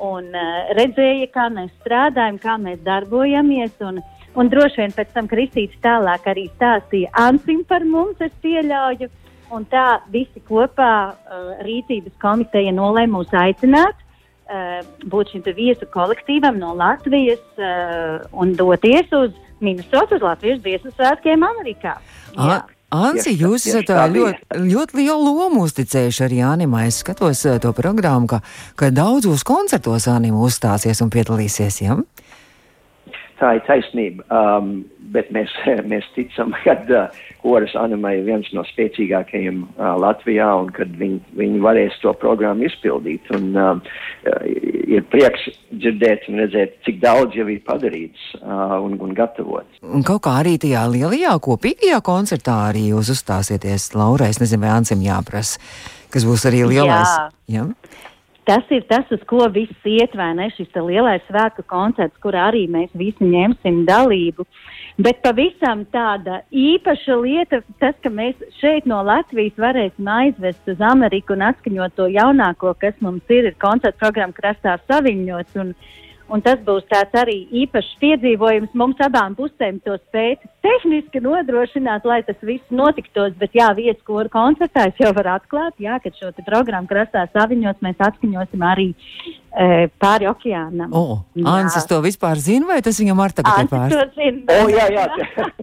un 0.00 0.28
uh, 0.32 0.74
redzēja, 0.78 1.28
kā 1.34 1.48
mēs 1.52 1.70
strādājam, 1.82 2.40
kā 2.42 2.58
mēs 2.58 2.80
darbojamies. 2.84 3.74
Un, 3.84 4.00
un 4.34 4.48
droši 4.48 4.80
vien 4.82 4.94
pēc 4.96 5.12
tam 5.14 5.28
Kristīte 5.30 5.78
tālāk 5.84 6.26
arī 6.32 6.48
stāstīja 6.56 7.12
Ansim 7.28 7.64
par 7.68 7.84
mums, 7.84 8.20
es 8.20 8.32
pieļauju. 8.42 9.10
Un 9.52 9.66
tā 9.68 10.00
visi 10.12 10.40
kopā 10.48 10.92
uh, 11.12 11.52
rīcības 11.66 12.14
komiteja 12.22 12.72
nolēma 12.72 13.18
mūs 13.18 13.32
aicināt 13.36 13.98
uh, 13.98 14.80
būt 15.12 15.34
šim 15.34 15.44
viesu 15.56 15.88
kolektīvam 15.92 16.60
no 16.62 16.72
Latvijas 16.78 17.42
uh, 17.60 18.22
un 18.32 18.54
doties 18.56 19.12
uz 19.12 19.34
Minnesotas 19.62 20.18
uz 20.18 20.24
Latvijas 20.24 20.62
dziesmu 20.64 20.94
svētkiem 20.96 21.44
Amerikā. 21.46 21.98
Jā. 22.36 22.62
Ansi, 22.92 23.32
jūs 23.40 23.64
esat 23.70 23.88
ļoti, 24.12 24.58
ļoti 24.68 24.98
lielu 24.98 25.30
lomu 25.32 25.62
uzticējuši 25.64 26.24
arī 26.26 26.42
Animai. 26.44 26.90
Es 26.90 26.98
skatos 27.00 27.40
to 27.64 27.70
programmu, 27.72 28.28
ka, 28.28 28.42
ka 28.76 28.90
daudzos 28.92 29.46
koncertos 29.48 30.10
Anima 30.12 30.42
uzstāsies 30.44 31.00
un 31.00 31.08
piedalīsies. 31.12 31.78
Ja? 31.86 31.96
Tā 33.42 33.56
ir 33.58 33.62
taisnība, 33.66 34.22
um, 34.30 34.84
bet 35.14 35.32
mēs, 35.34 35.50
mēs 35.90 36.06
ticam, 36.14 36.52
ka 36.62 36.76
uh, 36.86 37.22
koras 37.42 37.74
animē 37.78 38.14
ir 38.20 38.28
viens 38.28 38.46
no 38.54 38.62
spēcīgākajiem 38.68 39.64
uh, 39.64 39.94
Latvijā 39.98 40.46
un 40.60 40.70
kad 40.76 40.92
viņi, 41.00 41.18
viņi 41.40 41.62
varēs 41.64 41.98
to 42.04 42.14
programmu 42.22 42.68
izpildīt. 42.68 43.26
Un, 43.34 43.50
uh, 43.58 43.98
ir 44.92 45.02
prieks 45.10 45.48
dzirdēt 45.72 46.28
un 46.30 46.42
redzēt, 46.44 46.78
cik 46.86 47.00
daudz 47.02 47.34
jau 47.38 47.48
ir 47.50 47.58
padarīts 47.66 48.28
uh, 48.38 48.78
un, 48.84 48.94
un 49.02 49.16
gatavots. 49.18 49.82
Un 49.82 50.06
kaut 50.06 50.22
kā 50.28 50.38
arī 50.44 50.54
tajā 50.62 50.84
lielajā 50.92 51.34
kopīgajā 51.42 51.98
koncertā 52.06 52.60
arī 52.68 52.88
jūs 52.92 53.10
uzstāsieties, 53.16 53.90
Laura, 53.98 54.30
es 54.30 54.38
nezinu, 54.42 54.62
vai 54.62 54.76
Ansim 54.76 55.02
jāprasa, 55.02 55.58
kas 56.14 56.28
būs 56.28 56.46
arī 56.50 56.62
lielais. 56.76 57.18
Jā. 57.50 57.66
Ja? 57.66 57.66
Tas 58.52 58.68
ir 58.74 58.84
tas, 58.84 59.08
uz 59.14 59.22
ko 59.24 59.46
viss 59.48 59.88
iet, 59.88 60.12
vai 60.18 60.34
ne? 60.36 60.50
Šis 60.52 60.76
lielais 60.76 61.24
svētku 61.24 61.64
koncerts, 61.64 62.20
kurā 62.20 62.50
arī 62.50 62.66
mēs 62.68 62.92
visi 62.92 63.24
ņemsim 63.24 63.86
dalību. 63.88 64.44
Uh, 64.44 64.82
Bet 65.00 65.22
pavisam 65.24 65.86
tāda 65.88 66.42
īpaša 66.52 67.14
lieta, 67.16 67.62
tas, 67.80 67.94
ka 68.04 68.10
mēs 68.12 68.36
šeit 68.58 68.84
no 68.84 68.98
Latvijas 69.06 69.56
varēsim 69.56 70.08
aizvest 70.08 70.68
uz 70.68 70.82
Ameriku 70.84 71.32
un 71.32 71.46
atskaņot 71.46 71.96
to 71.96 72.10
jaunāko, 72.12 72.74
kas 72.80 72.98
mums 73.00 73.32
ir, 73.32 73.48
ir 73.48 73.56
koncerta 73.62 73.96
programma 74.02 74.36
Krastā 74.36 74.76
Saviņots. 74.84 75.56
Un, 75.64 75.72
un 76.32 76.42
tas 76.44 76.60
būs 76.66 76.86
tāds 76.90 77.14
arī 77.22 77.42
īpašs 77.62 77.92
piedzīvojums 78.02 78.74
mums 78.78 79.00
abām 79.04 79.36
pusēm 79.38 79.80
to 79.84 79.98
spēt 80.08 80.44
tehniski 80.62 81.22
nodrošināt, 81.22 82.06
lai 82.08 82.22
tas 82.26 82.38
viss 82.46 82.64
notiktos. 82.70 83.34
Bet 83.40 83.54
jā, 83.56 83.68
vietas, 83.76 84.02
kur 84.06 84.30
koncertā 84.32 84.88
es 84.90 85.00
jau 85.02 85.12
varu 85.16 85.34
atklāt, 85.36 85.76
jā, 85.82 85.98
ka 86.02 86.12
šo 86.16 86.32
programmu 86.46 86.90
Krastā 86.90 87.26
Saviņots 87.32 87.82
mēs 87.84 88.02
atskaņosim 88.06 88.64
arī 88.66 88.88
e, 88.94 89.88
pāri 90.02 90.28
okeānam. 90.30 90.92
O, 90.94 91.18
Ansis 91.52 91.86
to 91.90 91.98
vispār 92.04 92.40
zina, 92.42 92.68
vai 92.70 92.80
tas 92.84 93.00
viņam 93.02 93.22
ar 93.24 93.34
tagad 93.36 93.74
ir 93.74 94.12
zina. 94.16 94.58
O, 94.62 94.70
jā, 94.72 94.86
jā, 94.94 95.06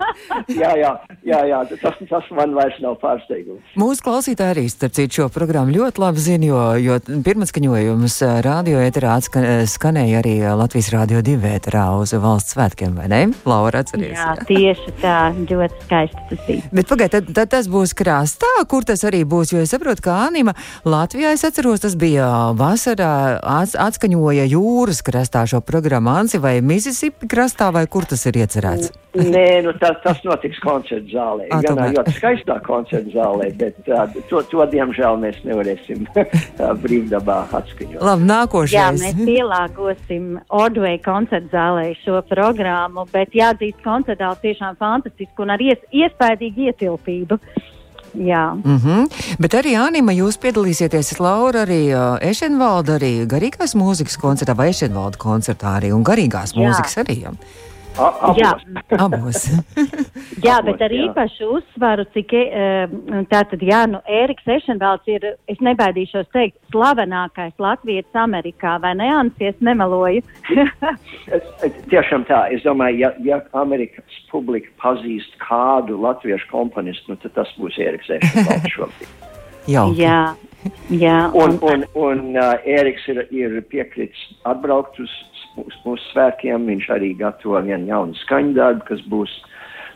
jā, 0.61 0.73
jā, 0.83 0.93
jā, 1.31 1.41
jā, 1.53 1.61
tas, 1.83 2.01
tas 2.11 2.29
man 2.35 2.55
vairs 2.57 2.79
nav 2.83 2.99
pārsteigums. 3.01 3.73
Mūsu 3.79 4.05
klausītāji 4.05 4.55
arī, 4.57 4.65
starp 4.71 4.97
citu, 4.99 5.21
šo 5.21 5.29
programmu 5.33 5.77
ļoti 5.77 6.03
labi 6.03 6.25
zina, 6.25 6.49
jo, 6.51 6.61
jo 6.83 6.99
pirmatskaņojums 7.25 8.19
radio 8.45 8.83
ēterā 8.83 9.15
skanēja 9.23 10.21
arī 10.23 10.35
Latvijas 10.60 10.89
radio 10.92 11.22
divi 11.24 11.48
ēterā 11.54 11.86
uz 11.96 12.12
valsts 12.20 12.56
svētkiem, 12.56 12.98
vai 13.00 13.08
ne? 13.12 13.20
Laura 13.48 13.80
atceries. 13.84 14.18
Jā, 14.18 14.34
jā. 14.36 14.48
tieši 14.50 14.94
tā, 15.00 15.16
ļoti 15.38 15.86
skaisti 15.86 16.25
tas 16.32 16.42
bija. 16.48 16.72
Bet 16.75 16.89
pagaid, 16.89 17.13
tad, 17.13 17.30
tad 17.38 17.51
tas 17.54 17.70
būs 17.72 17.96
krāstā, 17.96 18.50
kur 18.68 18.84
tas 18.88 19.06
arī 19.08 19.22
būs, 19.30 19.54
jo 19.54 19.63
es 19.63 19.72
saprotu, 19.72 20.04
ka 20.10 20.18
Anima 20.25 20.56
Latvijā, 20.84 21.32
es 21.38 21.46
atceros, 21.48 21.86
tas 21.86 21.96
bija 22.00 22.28
vasarā, 22.60 23.39
atskaņoja 23.88 24.50
jūras 24.51 25.00
krastā 25.06 25.46
šo 25.48 25.63
programmu 25.63 26.12
Ansi 26.18 26.42
vai 26.44 26.58
Mississippi 26.60 27.30
krastā, 27.32 27.72
vai 27.75 27.88
kur 27.88 28.10
tas 28.10 28.28
ir 28.28 28.42
iecerēts? 28.44 28.92
Nē, 29.35 29.45
nu, 29.65 29.73
tas, 29.81 29.97
tas 30.03 30.19
notiks 30.25 30.59
koncerta 30.63 31.07
zālē. 31.11 31.47
A, 31.51 31.61
Gan 31.65 31.81
ļoti 31.95 32.15
skaistā 32.17 32.59
koncerta 32.65 33.13
zālē, 33.13 33.49
bet 33.59 33.79
uh, 33.88 34.05
to, 34.31 34.41
to 34.51 34.65
diemžēl 34.71 35.19
mēs 35.21 35.39
nevarēsim 35.47 36.05
brīvdabā 36.83 37.39
atskaņot. 37.61 38.03
Labi, 38.09 38.29
nākošais. 38.29 38.75
Jā, 38.77 38.89
mēs 38.95 39.17
pielāgosim 39.23 40.29
Ordway 40.49 41.01
koncerta 41.05 41.51
zālē 41.55 41.89
šo 42.03 42.21
programmu, 42.29 43.07
bet 43.13 43.35
jāatzīst 43.38 43.83
koncertāli 43.85 44.43
tiešām 44.47 44.79
fantastiski 44.79 45.45
un 45.45 45.55
ar 45.55 45.67
ies, 45.69 45.83
iespējīgu 46.03 46.69
ietilpību. 46.69 47.39
Jā. 48.13 48.53
Mm 48.53 48.77
-hmm. 48.77 49.09
Bet 49.39 49.53
arī 49.53 49.77
Anima, 49.77 50.11
jūs 50.11 50.38
piedalīsieties 50.41 51.19
Laura 51.19 51.65
arī 51.65 51.93
uh, 51.93 52.17
Ešenvalda, 52.21 52.97
arī 52.97 53.25
garīgās 53.27 53.75
mūzikas 53.75 54.17
koncertā 54.17 54.55
vai 54.57 54.69
Ešenvalda 54.69 55.17
koncertā 55.17 55.77
arī 55.77 55.93
un 55.93 56.03
garīgās 56.03 56.53
jā. 56.53 56.61
mūzikas 56.61 56.97
arī. 56.97 57.21
Jā. 57.23 57.31
Abos. 58.00 58.38
Jā, 58.39 58.51
abos. 58.96 59.39
jā 60.48 60.56
bet 60.65 60.82
ar 60.86 60.94
īpašu 60.96 61.50
uzsvaru, 61.58 62.06
cik 62.15 62.34
tātad, 63.32 63.63
jā, 63.65 63.84
nu, 63.91 64.00
Ēriks 64.20 64.48
Ešenvalds 64.56 65.10
ir, 65.12 65.25
es 65.51 65.60
nebaidīšos 65.65 66.29
teikt, 66.36 66.58
slavenākais 66.72 67.56
Latvijas 67.60 68.20
Amerikā, 68.24 68.77
vai 68.84 68.94
ne, 69.00 69.10
Ansi, 69.20 69.50
es 69.51 69.60
nemeloju? 69.65 70.24
Tiešām 71.91 72.27
tā, 72.29 72.46
es 72.56 72.63
domāju, 72.68 73.03
ja, 73.03 73.13
ja 73.25 73.41
Amerikas 73.60 74.22
publika 74.32 74.72
pazīst 74.82 75.36
kādu 75.44 76.00
latviešu 76.00 76.48
komponistu, 76.53 77.13
nu, 77.13 77.20
tad 77.24 77.36
tas 77.38 77.51
būs 77.60 77.79
Ēriks 77.84 78.13
Ešenvalds 78.20 78.77
šobrīd. 78.77 79.18
Jā. 79.70 80.36
Jā, 80.91 81.18
un, 81.38 81.53
un, 81.63 81.84
un 81.96 82.24
uh, 82.36 82.56
Ēriks 82.68 83.06
ir, 83.12 83.22
ir 83.32 83.60
piekritis 83.72 84.20
atbraukt 84.50 84.98
uz 85.00 85.12
uz 85.66 85.78
mūsu 85.86 86.04
svētkiem. 86.13 86.68
Viņš 86.70 86.89
arī 86.96 87.13
gatavo 87.20 87.62
vienu 87.66 87.92
jaunu 87.92 88.18
skaņdarbu, 88.24 88.86
kas 88.89 89.04
būs 89.12 89.34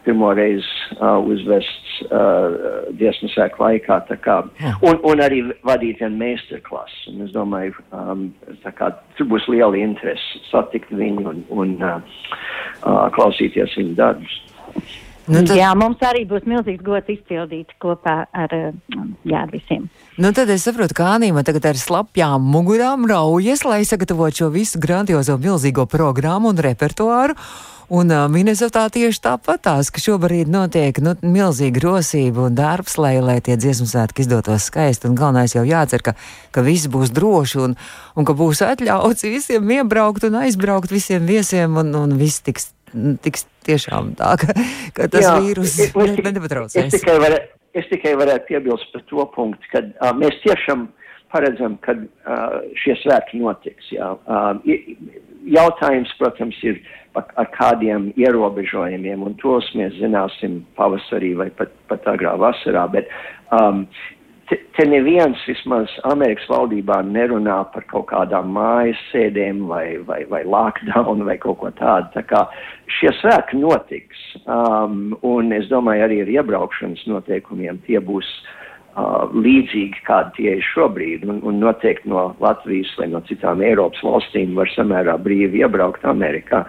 pirmo 0.04 0.34
reizi 0.36 0.68
uh, 0.98 1.20
uzvests 1.24 1.94
uh, 2.10 2.90
dziesmu 3.00 3.30
sēku 3.32 3.64
laikā. 3.64 4.02
Kā, 4.24 4.40
un, 4.84 5.00
un 5.00 5.24
arī 5.24 5.42
vadīt 5.64 6.04
vienu 6.04 6.20
meistarklasu. 6.20 7.16
Es 7.24 7.32
domāju, 7.36 7.78
um, 7.96 8.28
kā, 8.66 8.92
tur 9.18 9.32
būs 9.32 9.48
liela 9.52 9.80
interese 9.80 10.44
satikt 10.50 10.92
viņu 10.92 11.26
un, 11.32 11.42
un 11.56 11.74
uh, 11.80 11.98
uh, 12.84 13.08
klausīties 13.16 13.80
viņu 13.80 13.98
darbus. 14.00 14.40
Nu, 15.24 15.40
tad... 15.48 15.56
Jā, 15.56 15.70
mums 15.80 16.02
arī 16.04 16.26
būs 16.28 16.44
milzīgs 16.50 16.84
gods 16.84 17.12
izpildīt 17.14 17.72
kopā 17.82 18.16
ar, 18.36 18.56
jā, 19.24 19.44
ar 19.44 19.52
visiem. 19.54 19.86
Nu, 20.20 20.34
tad 20.36 20.52
es 20.52 20.66
saprotu, 20.68 20.98
ka 20.98 21.14
Anīma 21.16 21.46
tagad 21.48 21.70
ar 21.72 21.80
slapjām 21.80 22.44
mugurām 22.44 23.08
raujas, 23.08 23.64
lai 23.64 23.84
sagatavotu 23.88 24.44
šo 24.44 24.50
visu 24.52 24.82
grandiozo 24.84 25.38
milzīgo 25.40 25.88
programmu 25.88 26.52
un 26.52 26.60
repertuāru. 26.68 27.38
Un 27.94 28.10
uh, 28.10 28.26
Minnesotā 28.32 28.86
tieši 28.92 29.20
tāpatās, 29.22 29.92
ka 29.94 30.02
šobrīd 30.02 30.50
notiek 30.52 30.98
nu, 31.04 31.14
milzīga 31.22 31.84
rosība 31.84 32.48
un 32.48 32.56
darbs, 32.58 32.96
lai, 32.98 33.18
lai 33.24 33.38
tie 33.44 33.58
dziesmu 33.60 33.88
svētki 33.90 34.24
izdotos 34.24 34.70
skaisti. 34.72 35.10
Un 35.12 35.18
galvenais 35.20 35.56
jau 35.56 35.66
jācer, 35.68 36.04
ka, 36.04 36.16
ka 36.56 36.64
viss 36.66 36.90
būs 36.92 37.12
droši 37.16 37.60
un, 37.64 37.76
un 38.18 38.28
ka 38.28 38.36
būs 38.40 38.64
atļauts 38.66 39.28
visiem 39.28 39.76
iebraukt 39.78 40.26
un 40.28 40.40
aizbraukt 40.44 40.96
visiem 40.96 41.28
viesiem 41.28 41.76
un, 41.80 41.92
un 42.00 42.16
viss 42.20 42.44
tiks 42.44 42.72
tiks 43.24 43.48
tiešām 43.68 44.14
tā, 44.20 44.34
ka, 44.42 44.56
ka 44.98 45.10
tas 45.12 45.26
Jā, 45.26 45.36
vīrus 45.44 45.78
nepatraucēs. 45.96 46.88
Es 46.88 46.98
tikai, 46.98 47.20
var, 47.24 47.38
es 47.78 47.88
tikai 47.92 48.16
varētu 48.20 48.52
piebilst 48.52 48.92
par 48.94 49.06
to 49.12 49.28
punktu, 49.36 49.72
ka 49.74 49.84
uh, 49.86 50.12
mēs 50.18 50.40
tiešām 50.46 50.88
paredzam, 51.34 51.78
ka 51.82 51.96
uh, 51.98 52.60
šie 52.78 52.98
svētki 53.02 53.42
notiks. 53.42 53.90
Jā. 53.96 54.14
Uh, 54.30 54.60
jautājums, 55.50 56.12
protams, 56.20 56.60
ir 56.66 56.82
ar 57.18 57.50
kādiem 57.54 58.12
ierobežojumiem, 58.18 59.24
un 59.26 59.36
tos 59.42 59.68
mēs 59.78 59.96
zināsim 60.00 60.62
pavasarī 60.78 61.34
vai 61.38 61.50
pat, 61.54 61.74
pat 61.90 62.06
agrā 62.10 62.36
vasarā. 62.42 62.86
Bet, 62.94 63.10
um, 63.54 63.86
te, 64.50 64.60
te 64.78 64.88
neviens 64.90 65.44
vismaz 65.48 65.92
Amerikas 66.10 66.48
valdībā 66.52 67.02
nerunā 67.08 67.60
par 67.74 67.86
kaut 67.92 68.10
kādām 68.12 68.52
mājas 68.56 69.00
sēdēm 69.12 69.64
vai, 69.70 69.86
vai, 70.08 70.24
vai 70.32 70.44
lockdown 70.48 71.26
vai 71.28 71.38
kaut 71.42 71.62
ko 71.62 71.72
tādu. 71.80 72.12
Tā 72.16 72.26
kā 72.30 72.44
šie 73.00 73.14
svētki 73.22 73.62
notiks, 73.62 74.26
um, 74.44 75.16
un 75.28 75.54
es 75.56 75.70
domāju 75.72 76.08
arī 76.08 76.24
ar 76.26 76.36
iebraukšanas 76.40 77.08
noteikumiem 77.10 77.82
tie 77.88 78.02
būs 78.04 78.28
uh, 78.28 78.63
Uh, 78.94 79.24
līdzīgi 79.34 80.04
kādi 80.06 80.36
tie 80.36 80.52
ir 80.60 80.66
šobrīd, 80.68 81.24
un, 81.26 81.40
un 81.50 81.56
noteikti 81.58 82.12
no 82.12 82.28
Latvijas 82.44 82.92
vai 83.00 83.08
no 83.10 83.24
citām 83.26 83.64
Eiropas 83.66 84.04
valstīm 84.06 84.52
var 84.54 84.70
samērā 84.70 85.16
brīvi 85.18 85.64
iebraukt 85.64 86.04
Amerikā. 86.06 86.60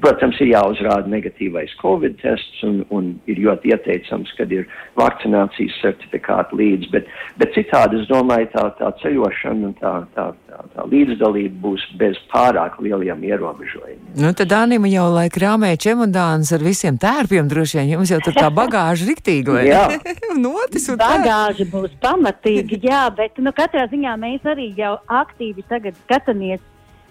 Protams, 0.00 0.38
ir 0.40 0.54
jāuzrāda 0.54 1.12
negatīvais 1.12 1.74
Covid 1.82 2.16
tests, 2.22 2.62
un, 2.64 2.78
un 2.88 3.10
ir 3.28 3.42
ļoti 3.44 3.74
ieteicams, 3.74 4.32
kad 4.38 4.54
ir 4.56 4.64
vakcinācijas 4.96 5.76
certifikāti 5.82 6.56
līdzi, 6.62 6.88
bet, 6.94 7.10
bet 7.42 7.52
citādi 7.58 8.00
es 8.00 8.08
domāju, 8.08 8.48
tā, 8.54 8.64
tā 8.80 8.88
ceļošana 9.02 9.68
un 9.68 9.76
tā, 9.82 9.92
tā, 10.16 10.30
tā, 10.48 10.62
tā 10.72 10.88
līdzdalība 10.88 11.60
būs 11.66 11.84
bez 12.00 12.16
pārāk 12.32 12.80
lieliem 12.80 13.28
ierobežojumiem. 13.28 14.16
Nu, 14.24 14.32
tad 14.32 14.56
Anima 14.56 14.88
jau 14.88 15.10
lai 15.12 15.26
krāmē 15.28 15.74
čemodāns 15.76 16.54
ar 16.56 16.64
visiem 16.64 16.96
tērpiem 16.96 17.52
droši 17.52 17.82
vien, 17.82 17.92
jums 17.98 18.16
jau 18.16 18.22
tur 18.24 18.40
tā 18.40 18.48
bagāža 18.48 19.12
riktīgi, 19.12 19.52
vai? 19.52 19.68
Jā. 19.68 19.84
Notis 20.48 20.88
un 20.88 20.96
bagāža 21.04 21.73
būs 21.74 21.96
pamatīgi, 22.04 22.80
jā, 22.86 23.02
bet 23.16 23.38
nu, 23.42 23.52
katrā 23.52 23.88
ziņā 23.90 24.14
mēs 24.20 24.46
arī 24.46 24.70
jau 24.78 24.94
aktīvi 25.22 25.66
tagad 25.68 25.98
skatāmies 26.04 26.62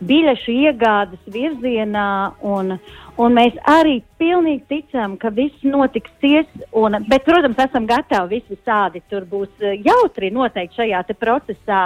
biļešu 0.07 0.55
iegādes 0.67 1.21
virzienā, 1.31 2.07
un, 2.45 2.77
un 3.21 3.35
mēs 3.37 3.57
arī 3.69 3.99
pilnīgi 4.21 4.65
ticam, 4.71 5.17
ka 5.21 5.31
viss 5.33 5.65
notiksies. 5.65 6.49
Un, 6.71 6.97
bet, 7.09 7.25
protams, 7.27 7.59
esam 7.67 7.87
gatavi 7.89 8.39
visi 8.39 8.59
tādi. 8.65 9.03
Tur 9.11 9.27
būs 9.29 9.51
eh, 9.61 9.79
jautri 9.85 10.31
noteikti 10.33 10.81
šajā 10.81 11.03
procesā. 11.19 11.85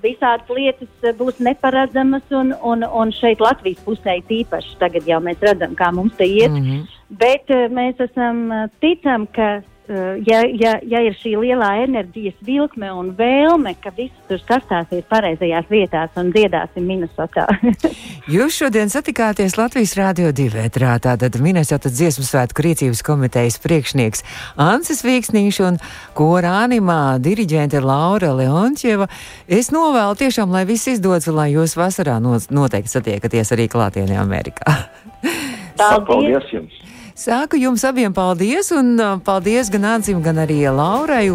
Visādas 0.00 0.48
lietas 0.56 1.04
eh, 1.04 1.16
būs 1.16 1.42
neparedzamas, 1.44 2.24
un, 2.32 2.54
un, 2.64 2.86
un 2.86 3.12
šeit 3.16 3.42
Latvijas 3.44 3.82
pusē 3.84 4.20
tīpaši 4.28 4.78
tagad 4.80 5.08
jau 5.08 5.20
mēs 5.24 5.42
redzam, 5.44 5.76
kā 5.76 5.90
mums 5.92 6.16
te 6.16 6.28
iet. 6.28 6.52
Mm 6.52 6.64
-hmm. 6.64 6.96
Bet 7.20 7.50
eh, 7.50 7.68
mēs 7.68 8.00
esam 8.00 8.48
ticam, 8.80 9.26
ka 9.26 9.60
ja, 10.26 10.40
ja, 10.46 10.76
ja 10.86 11.00
ir 11.02 11.16
šī 11.18 11.32
lielā 11.40 11.70
enerģijas 11.82 12.36
vilkme 12.46 12.92
un 12.94 13.10
vēlme, 13.18 13.72
ka 13.82 13.90
viss 13.96 14.14
tur 14.28 14.38
sastāsies 14.44 15.02
pareizajās 15.10 15.66
vietās 15.70 16.14
un 16.20 16.30
dziedāsim 16.34 16.86
Minnesotā. 16.86 17.46
Jūs 18.34 18.60
šodien 18.60 18.92
satikāties 18.92 19.56
Latvijas 19.58 19.96
Rādio 19.98 20.30
2 20.36 20.62
ētrā, 20.66 20.94
tātad 21.02 21.40
Minnesota 21.42 21.90
dziesmu 21.90 22.26
svētku 22.26 22.64
rīcības 22.68 23.02
komitejas 23.06 23.58
priekšnieks 23.64 24.22
Ansis 24.60 25.02
Vīksnīš 25.06 25.60
un 25.66 25.80
kora 26.14 26.60
animā 26.62 27.18
diriģente 27.22 27.82
Laura 27.82 28.30
Leontjeva. 28.38 29.10
Es 29.50 29.72
novēlu 29.74 30.20
tiešām, 30.22 30.54
lai 30.54 30.66
viss 30.70 30.90
izdodas 30.92 31.26
un 31.30 31.40
lai 31.40 31.50
jūs 31.56 31.74
vasarā 31.80 32.20
noteikti 32.22 32.94
satiekaties 32.94 33.56
arī 33.56 33.66
klātienē 33.72 34.22
Amerikā. 34.22 34.78
Paldies! 35.80 36.06
Paldies 36.12 36.54
jums! 36.54 36.89
Sāku 37.20 37.58
jums 37.60 37.82
abiem 37.84 38.14
paldies, 38.16 38.70
un 38.72 38.94
uh, 38.96 39.18
paldies 39.20 39.68
gan 39.68 39.82
Ansim, 39.84 40.22
gan 40.24 40.38
arī 40.40 40.62
Laurai. 40.72 41.26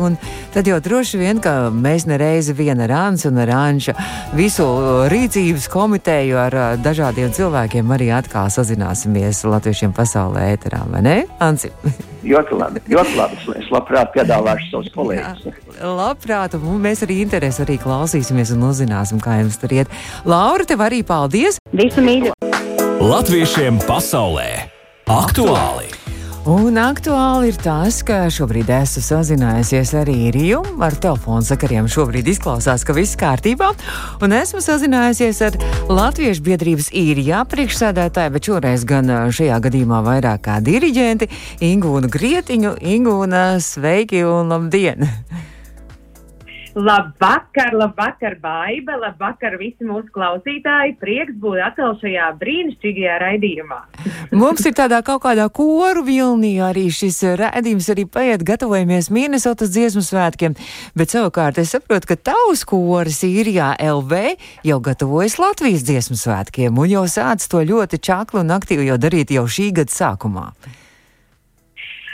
Tad 0.55 0.65
jau 0.65 0.79
droši 0.81 1.19
vien, 1.21 1.37
ka 1.37 1.69
mēs 1.69 2.07
nereizi 2.09 2.55
vien 2.57 2.81
ar 2.81 2.89
Ansu 2.89 3.29
un 3.29 3.37
Anča 3.37 3.93
visu 4.33 4.65
rīcības 5.13 5.69
komiteju 5.69 6.41
ar 6.41 6.57
uh, 6.57 6.65
dažādiem 6.81 7.29
cilvēkiem 7.37 7.93
arī 7.93 8.09
atkal 8.17 8.49
sazināsimies 8.49 9.43
latviešiem 9.45 9.93
pasaulē 9.93 10.49
ēterā, 10.55 10.81
vai 10.89 11.05
ne, 11.05 11.15
Ansi? 11.37 11.69
Ļoti 12.33 12.57
labi, 12.57 12.81
ļoti 12.89 13.17
labi. 13.19 13.41
Es 13.61 13.69
labprāt 13.69 14.09
piedāvāšu 14.17 14.71
savus 14.71 14.89
kolēģus. 14.97 15.61
Labprāt, 15.85 16.57
un 16.57 16.81
mēs 16.81 17.05
arī 17.05 17.21
interesi 17.21 17.61
arī 17.61 17.77
klausīsimies 17.77 18.57
un 18.57 18.71
uzzināsim, 18.71 19.21
kā 19.21 19.43
jums 19.43 19.61
tur 19.61 19.77
iet. 19.77 19.97
Laura, 20.25 20.65
tev 20.65 20.81
arī 20.81 21.05
paldies! 21.05 21.61
Visu 21.77 22.01
mīļu! 22.01 22.33
Latviešiem 23.05 23.85
pasaulē! 23.85 24.73
Aktuāli! 25.05 25.91
Un 26.49 26.79
aktuāli 26.81 27.51
ir 27.51 27.59
tas, 27.61 27.99
ka 28.01 28.23
šobrīd 28.33 28.71
esmu 28.73 29.03
sazinājusies 29.05 29.91
arī 30.01 30.31
Riju 30.33 30.63
ar 30.81 30.97
telefonu 30.97 31.45
sakariem. 31.45 31.85
Šobrīd 31.85 32.25
izklausās, 32.33 32.81
ka 32.81 32.95
viss 32.97 33.13
kārtībā. 33.21 33.69
Un 34.25 34.33
esmu 34.33 34.63
sazinājusies 34.65 35.43
ar 35.45 35.59
Latviešu 35.93 36.41
biedrības 36.49 36.89
īrijā 36.89 37.45
priekšsēdētāju, 37.53 38.33
bet 38.33 38.49
šoreiz 38.49 38.89
gan 38.89 39.13
šajā 39.29 39.61
gadījumā 39.67 40.01
vairāk 40.09 40.47
kā 40.49 40.57
diriģenti 40.65 41.29
Ingūnu 41.69 42.09
Grietiņu. 42.09 42.79
Ingūna, 42.81 43.51
sveiki 43.61 44.25
un 44.25 44.57
labdien! 44.57 45.05
Labvakar, 46.75 47.71
labvakar, 47.71 48.33
Baiba, 48.43 48.97
labvakar 48.99 49.53
visi 49.55 49.85
mūsu 49.87 50.09
klausītāji. 50.11 50.97
Prieks 50.99 51.37
būt 51.39 51.61
atkal 51.63 51.95
šajā 52.01 52.25
brīnišķīgajā 52.41 53.15
raidījumā. 53.23 53.79
Mums 54.35 54.65
ir 54.67 54.75
tādā 54.75 54.99
kaut 55.07 55.23
kādā 55.23 55.47
koru 55.55 56.03
vilnī 56.03 56.57
arī 56.59 56.89
šis 56.91 57.21
raidījums 57.39 57.87
arī 57.95 58.03
paiet, 58.11 58.43
gatavojamies 58.43 59.07
Minnesotas 59.07 59.71
dziesmu 59.71 60.03
svētkiem, 60.03 60.59
bet 60.99 61.15
savukārt 61.15 61.63
es 61.63 61.71
saprotu, 61.77 62.11
ka 62.11 62.19
tavs 62.33 62.67
koris 62.67 63.23
īrijā 63.23 63.71
LV 63.79 64.35
jau 64.67 64.81
gatavojas 64.83 65.39
Latvijas 65.39 65.87
dziesmu 65.87 66.19
svētkiem 66.19 66.75
un 66.75 66.91
jau 66.91 67.07
sāc 67.07 67.47
to 67.47 67.63
ļoti 67.63 68.03
čaklu 68.03 68.43
un 68.43 68.51
aktīvi 68.51 68.91
jau 68.91 68.99
darīt 68.99 69.31
jau 69.31 69.47
šī 69.47 69.71
gada 69.79 69.95
sākumā. 69.95 70.51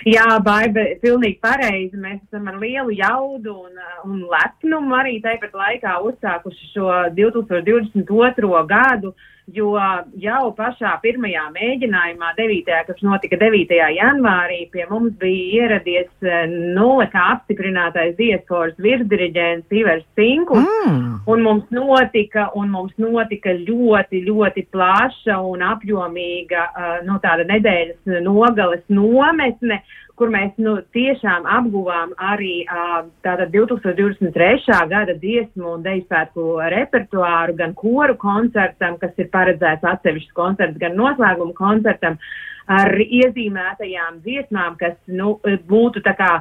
Jā, 0.08 0.26
baiba, 0.42 0.82
pilnīgi 1.04 1.38
pareizi. 1.44 2.00
Mēs 2.02 2.22
esam 2.26 2.48
ar 2.50 2.56
lielu 2.62 2.96
jaudu 2.98 3.54
un, 3.68 3.82
un 4.08 4.24
lepnumu 4.32 4.96
arī 4.98 5.20
tāpat 5.22 5.54
laikā 5.54 6.00
uzsākuši 6.10 6.72
šo 6.72 6.88
2022. 7.18 8.64
gadu 8.72 9.14
jo 9.56 9.76
jau 10.22 10.52
pašā 10.58 10.94
pirmajā 11.04 11.46
mēģinājumā, 11.56 12.32
9. 12.38 12.78
kas 12.88 13.04
notika 13.06 13.40
9. 13.42 13.78
janvārī, 13.96 14.60
pie 14.74 14.86
mums 14.90 15.16
bija 15.22 15.66
ieradies 15.66 16.10
eh, 16.26 16.46
nulle 16.50 17.08
kā 17.14 17.28
apstiprinātais 17.36 18.16
diasporas 18.20 18.78
virsdiriģents 18.82 19.78
Ivers 19.82 20.06
Cinkus, 20.20 20.66
mm. 20.66 21.24
un 21.32 21.46
mums 21.46 21.68
notika, 21.74 22.50
un 22.58 22.72
mums 22.74 22.94
notika 23.02 23.56
ļoti, 23.58 24.24
ļoti 24.28 24.68
plaša 24.74 25.40
un 25.52 25.64
apjomīga, 25.66 26.68
uh, 26.72 26.94
nu, 27.08 27.18
tāda 27.24 27.46
nedēļas 27.50 28.22
nogales 28.26 28.84
nometne, 28.92 29.82
kur 30.22 30.30
mēs 30.30 30.54
nu, 30.62 30.76
tiešām 30.94 31.48
apguvām 31.50 32.12
arī 32.22 32.62
tātad 33.26 33.50
2023. 33.56 34.78
gada 34.92 35.16
dziesmu 35.18 35.72
un 35.80 35.86
dejspēku 35.86 36.60
repertuāru 36.70 37.58
gan 37.58 37.74
koru 37.80 38.14
koncertam, 38.22 39.00
kas 39.02 39.18
ir 39.18 39.32
paredzēts 39.34 39.88
atsevišķs 39.96 40.38
koncerts, 40.38 40.78
gan 40.84 40.94
noslēguma 41.00 41.58
koncertam 41.58 42.20
ar 42.70 42.94
iezīmētajām 43.02 44.22
dziesmām, 44.22 44.78
kas 44.78 44.94
nu, 45.10 45.40
būtu 45.42 46.06
tā 46.06 46.14
kā 46.20 46.32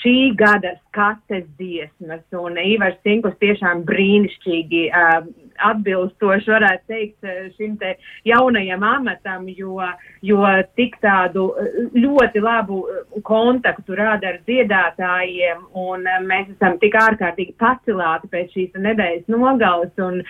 šī 0.00 0.34
gada 0.36 0.74
skates 0.88 1.46
dziesmas, 1.58 2.24
un 2.36 2.58
Ivars 2.60 2.98
Cinkus 3.06 3.38
tiešām 3.40 3.84
brīnišķīgi 3.88 4.82
uh, 4.90 5.22
atbilstoši 5.68 6.50
varētu 6.50 6.86
teikt 6.90 7.28
šim 7.56 7.76
te 7.80 7.94
jaunajam 8.28 8.84
amatam, 8.86 9.46
jo, 9.56 9.78
jo 10.24 10.44
tik 10.78 10.96
tādu 11.04 11.48
ļoti 11.96 12.42
labu 12.44 12.80
kontaktu 13.26 13.96
rada 13.98 14.32
ar 14.32 14.40
dziedātājiem, 14.48 15.64
un 15.84 16.06
mēs 16.28 16.52
esam 16.54 16.78
tik 16.82 16.96
ārkārtīgi 17.00 17.56
pacilāti 17.60 18.30
pēc 18.32 18.56
šīs 18.56 18.80
nedēļas 18.88 19.28
nogales, 19.32 19.92
un 20.00 20.22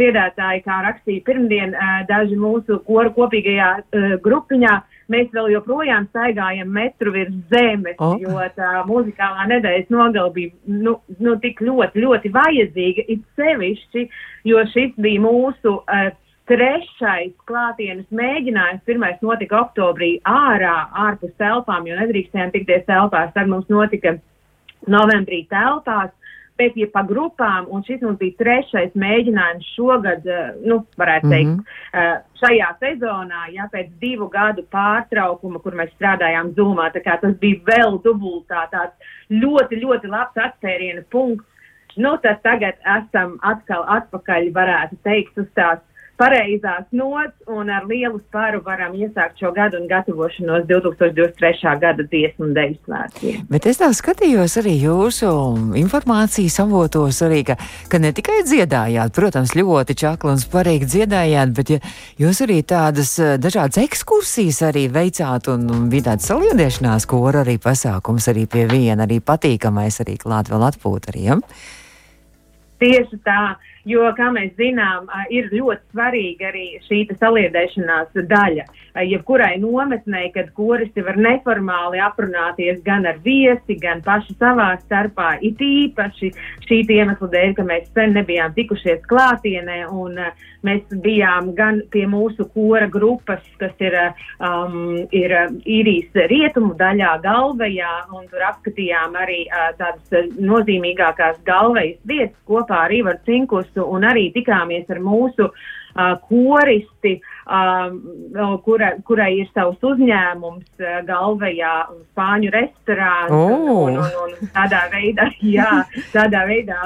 dziedātāji, 0.00 0.64
kā 0.66 0.82
rakstīja 0.86 1.26
pirmdien, 1.26 1.74
daži 2.10 2.38
mūsu 2.38 2.80
koru 2.86 3.14
kopīgajā 3.16 3.72
grupiņā, 4.24 4.78
mēs 5.12 5.32
vēl 5.34 5.50
joprojām 5.54 6.06
staigājam 6.10 6.70
metru 6.72 7.12
virs 7.14 7.34
zemes, 7.52 7.98
oh. 8.04 8.16
jo 8.20 8.36
tā 8.56 8.84
muzikālā 8.88 9.48
nedēļas 9.54 9.90
nogala 9.92 10.32
bija 10.34 10.54
nu, 10.68 10.98
nu, 11.18 11.36
tik 11.42 11.62
ļoti, 11.64 12.04
ļoti 12.04 12.32
vajadzīga, 12.34 13.06
it 13.08 13.24
sevišķi, 13.38 14.08
jo 14.50 14.64
šis 14.72 14.96
bija 15.00 15.24
mūsu 15.24 15.78
uh, 15.80 16.10
trešais 16.48 17.34
klātienes 17.48 18.06
mēģinājums. 18.14 18.84
Pirmais 18.88 19.20
notika 19.24 19.60
oktobrī 19.62 20.14
ārā, 20.28 20.76
ārpus 21.08 21.34
telpām, 21.40 21.86
jo 21.88 21.98
nedrīkstējām 21.98 22.54
tikties 22.54 22.86
telpās. 22.88 23.34
Tad 23.34 23.50
mums 23.50 23.68
notika 23.72 24.16
novembrī 24.88 25.44
telpās. 25.52 26.14
Bet 26.58 26.76
ja 26.76 26.88
pa 26.92 27.02
grupām, 27.06 27.68
un 27.72 27.84
šis 27.86 28.02
mums 28.04 28.18
bija 28.20 28.36
trešais 28.42 28.96
mēģinājums 28.98 29.72
šogad, 29.76 30.26
uh, 30.26 30.54
nu, 30.66 30.80
varētu 31.00 31.30
teikt, 31.32 31.52
mm 31.52 31.64
-hmm. 31.92 32.24
šajā 32.40 32.70
sezonā, 32.82 33.44
ja 33.54 33.68
pēc 33.72 33.92
divu 34.00 34.28
gadu 34.28 34.64
pārtraukuma, 34.70 35.62
kur 35.62 35.74
mēs 35.74 35.94
strādājām 35.96 36.54
Zoomā, 36.56 36.90
tā 36.94 37.02
kā 37.04 37.18
tas 37.20 37.34
bija 37.40 37.60
vēl 37.66 38.00
dubultā 38.04 38.66
tāds 38.70 39.14
ļoti, 39.30 39.80
ļoti 39.84 40.06
labs 40.08 40.36
atspēriena 40.36 41.02
punkts. 41.10 41.46
Nu, 41.96 42.16
tad 42.22 42.42
tagad 42.42 42.76
esam 42.84 43.38
atkal 43.42 43.82
atpakaļ, 43.88 44.52
varētu 44.54 44.96
teikt, 45.02 45.38
uz 45.38 45.48
tās 45.54 45.80
pareizās 46.18 46.86
nots 46.92 47.36
un 47.46 47.70
ar 47.70 47.86
lielu 47.88 48.18
sparu 48.26 48.60
varam 48.66 48.94
iesākt 48.98 49.38
šo 49.40 49.52
gadu 49.54 49.78
un 49.78 49.86
gatavošanos 49.90 50.66
2023. 50.68 51.74
gada 51.82 52.06
dziesmu 52.10 52.48
un 52.48 52.54
deju 52.56 52.76
svētkiem. 52.82 53.44
Bet 53.52 53.68
es 53.70 53.78
tā 53.80 53.90
skatījos 53.94 54.58
arī 54.60 54.74
jūsu 54.82 55.30
informācijas 55.78 56.58
avotos, 56.64 57.22
arī, 57.26 57.44
ka, 57.48 57.58
ka 57.90 58.02
ne 58.02 58.12
tikai 58.16 58.40
dziedājāt, 58.48 59.14
protams, 59.14 59.54
ļoti 59.58 59.98
čakli 60.02 60.34
un 60.34 60.42
sparīgi 60.42 60.90
dziedājāt, 60.96 61.54
bet 61.56 61.74
ja 61.76 61.80
jūs 62.24 62.42
arī 62.46 62.60
tādas 62.66 63.14
eh, 63.22 63.36
dažādas 63.38 63.80
ekskursijas 63.84 64.62
arī 64.72 64.88
veicāt 64.92 65.50
un, 65.52 65.68
un 65.70 65.88
bija 65.92 66.10
tāds 66.10 66.28
saliedēšanās 66.32 67.06
kora 67.08 67.44
arī 67.46 67.58
pasākums 67.62 68.28
arī 68.32 68.48
pie 68.50 68.66
viena, 68.70 69.06
arī 69.06 69.22
patīkamais 69.22 70.02
arī 70.02 70.18
klāt 70.18 70.50
vēl 70.50 70.66
atpūt 70.72 71.12
arī, 71.12 71.28
ja? 71.30 71.40
Tieši 72.78 73.18
tā. 73.26 73.56
Jo, 73.86 74.08
kā 74.16 74.28
mēs 74.34 74.56
zinām, 74.58 75.06
ir 75.30 75.48
ļoti 75.54 75.92
svarīga 75.92 76.48
arī 76.50 76.64
šī 76.88 77.04
saliedēšanās 77.14 78.16
daļa. 78.30 78.66
Jebkurai 79.06 79.54
nometnē, 79.62 80.24
kad 80.34 80.50
koristi 80.56 81.04
var 81.06 81.18
neformāli 81.20 82.00
aprunāties 82.02 82.80
gan 82.82 83.06
ar 83.06 83.20
viesi, 83.22 83.76
gan 83.78 84.02
paši 84.02 84.34
savā 84.40 84.72
starpā, 84.82 85.36
it 85.46 85.62
īpaši 85.62 86.32
šī 86.66 86.80
iemesla 86.98 87.30
dēļ, 87.30 87.54
ka 87.54 87.66
mēs 87.68 87.86
sen 87.94 88.16
nebijām 88.18 88.56
tikušies 88.56 89.04
klātienē, 89.06 89.84
un 89.94 90.18
mēs 90.66 90.82
bijām 91.04 91.52
gan 91.54 91.80
pie 91.92 92.08
mūsu 92.10 92.48
kora 92.50 92.88
grupas, 92.90 93.44
kas 93.62 93.76
ir, 93.78 93.94
um, 94.42 95.06
ir 95.14 95.36
īrijas 95.62 96.18
rietumu 96.32 96.74
daļā, 96.80 97.14
galvējā, 97.22 97.94
un 98.18 98.26
tur 98.32 98.42
apskatījām 98.50 99.14
arī 99.22 99.44
uh, 99.46 99.70
tādas 99.78 100.34
nozīmīgākās 100.34 101.38
galvejas 101.46 102.02
vietas 102.08 102.36
kopā 102.50 102.82
ar 102.88 102.98
Ivaru 102.98 103.22
Cinkusu 103.28 103.77
visu 103.77 103.77
un 103.86 104.06
arī 104.08 104.28
tikāmies 104.34 104.88
ar 104.90 105.00
mūsu 105.04 105.48
uh, 105.48 106.14
koristi, 106.28 107.18
uh, 107.18 107.37
kura, 108.64 108.90
kurai 109.08 109.30
ir 109.40 109.48
savs 109.54 109.80
uzņēmums 109.84 110.82
uh, 110.82 110.98
galvējā 111.08 111.72
spāņu 112.12 112.50
restorāns. 112.52 113.32
Oh. 113.32 113.86
Un, 113.88 113.96
un, 114.02 114.16
un, 114.24 114.50
tādā 114.52 114.82
veidā, 114.92 115.28
jā, 115.56 115.70
tādā 116.12 116.44
veidā 116.48 116.76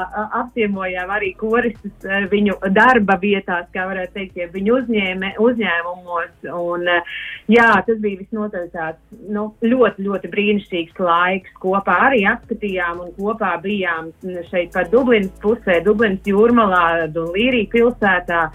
apciemojām 0.43 1.11
arī 1.11 1.33
koristus 1.41 2.07
uh, 2.07 2.23
viņu 2.31 2.59
darba 2.75 3.19
vietās, 3.23 3.67
kā 3.75 3.89
varētu 3.91 4.15
teikt, 4.19 4.39
ja 4.39 4.49
viņu 4.53 4.79
uzņēme, 4.81 5.33
uzņēmumos. 5.43 6.35
Un, 6.53 6.87
uh, 6.87 7.17
jā, 7.51 7.71
tas 7.87 7.99
bija 8.03 8.21
visnotaļ 8.23 8.69
tāds 8.75 9.25
nu, 9.33 9.49
ļoti, 9.67 10.07
ļoti 10.07 10.31
brīnišķīgs 10.37 11.03
laiks. 11.03 11.57
Kopā 11.63 11.99
arī 12.09 12.23
apskatījām 12.31 13.03
un 13.03 13.11
kopā 13.19 13.57
bijām 13.65 14.13
šeit 14.51 14.71
pat 14.77 14.93
Dublinas 14.95 15.33
pusē, 15.43 15.81
Dublinas 15.85 16.23
jūrmalā 16.29 17.09
Līrija 17.13 17.71
pilsētā. 17.73 18.47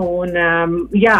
Un, 0.00 0.32
um, 0.38 0.74
jā, 0.96 1.18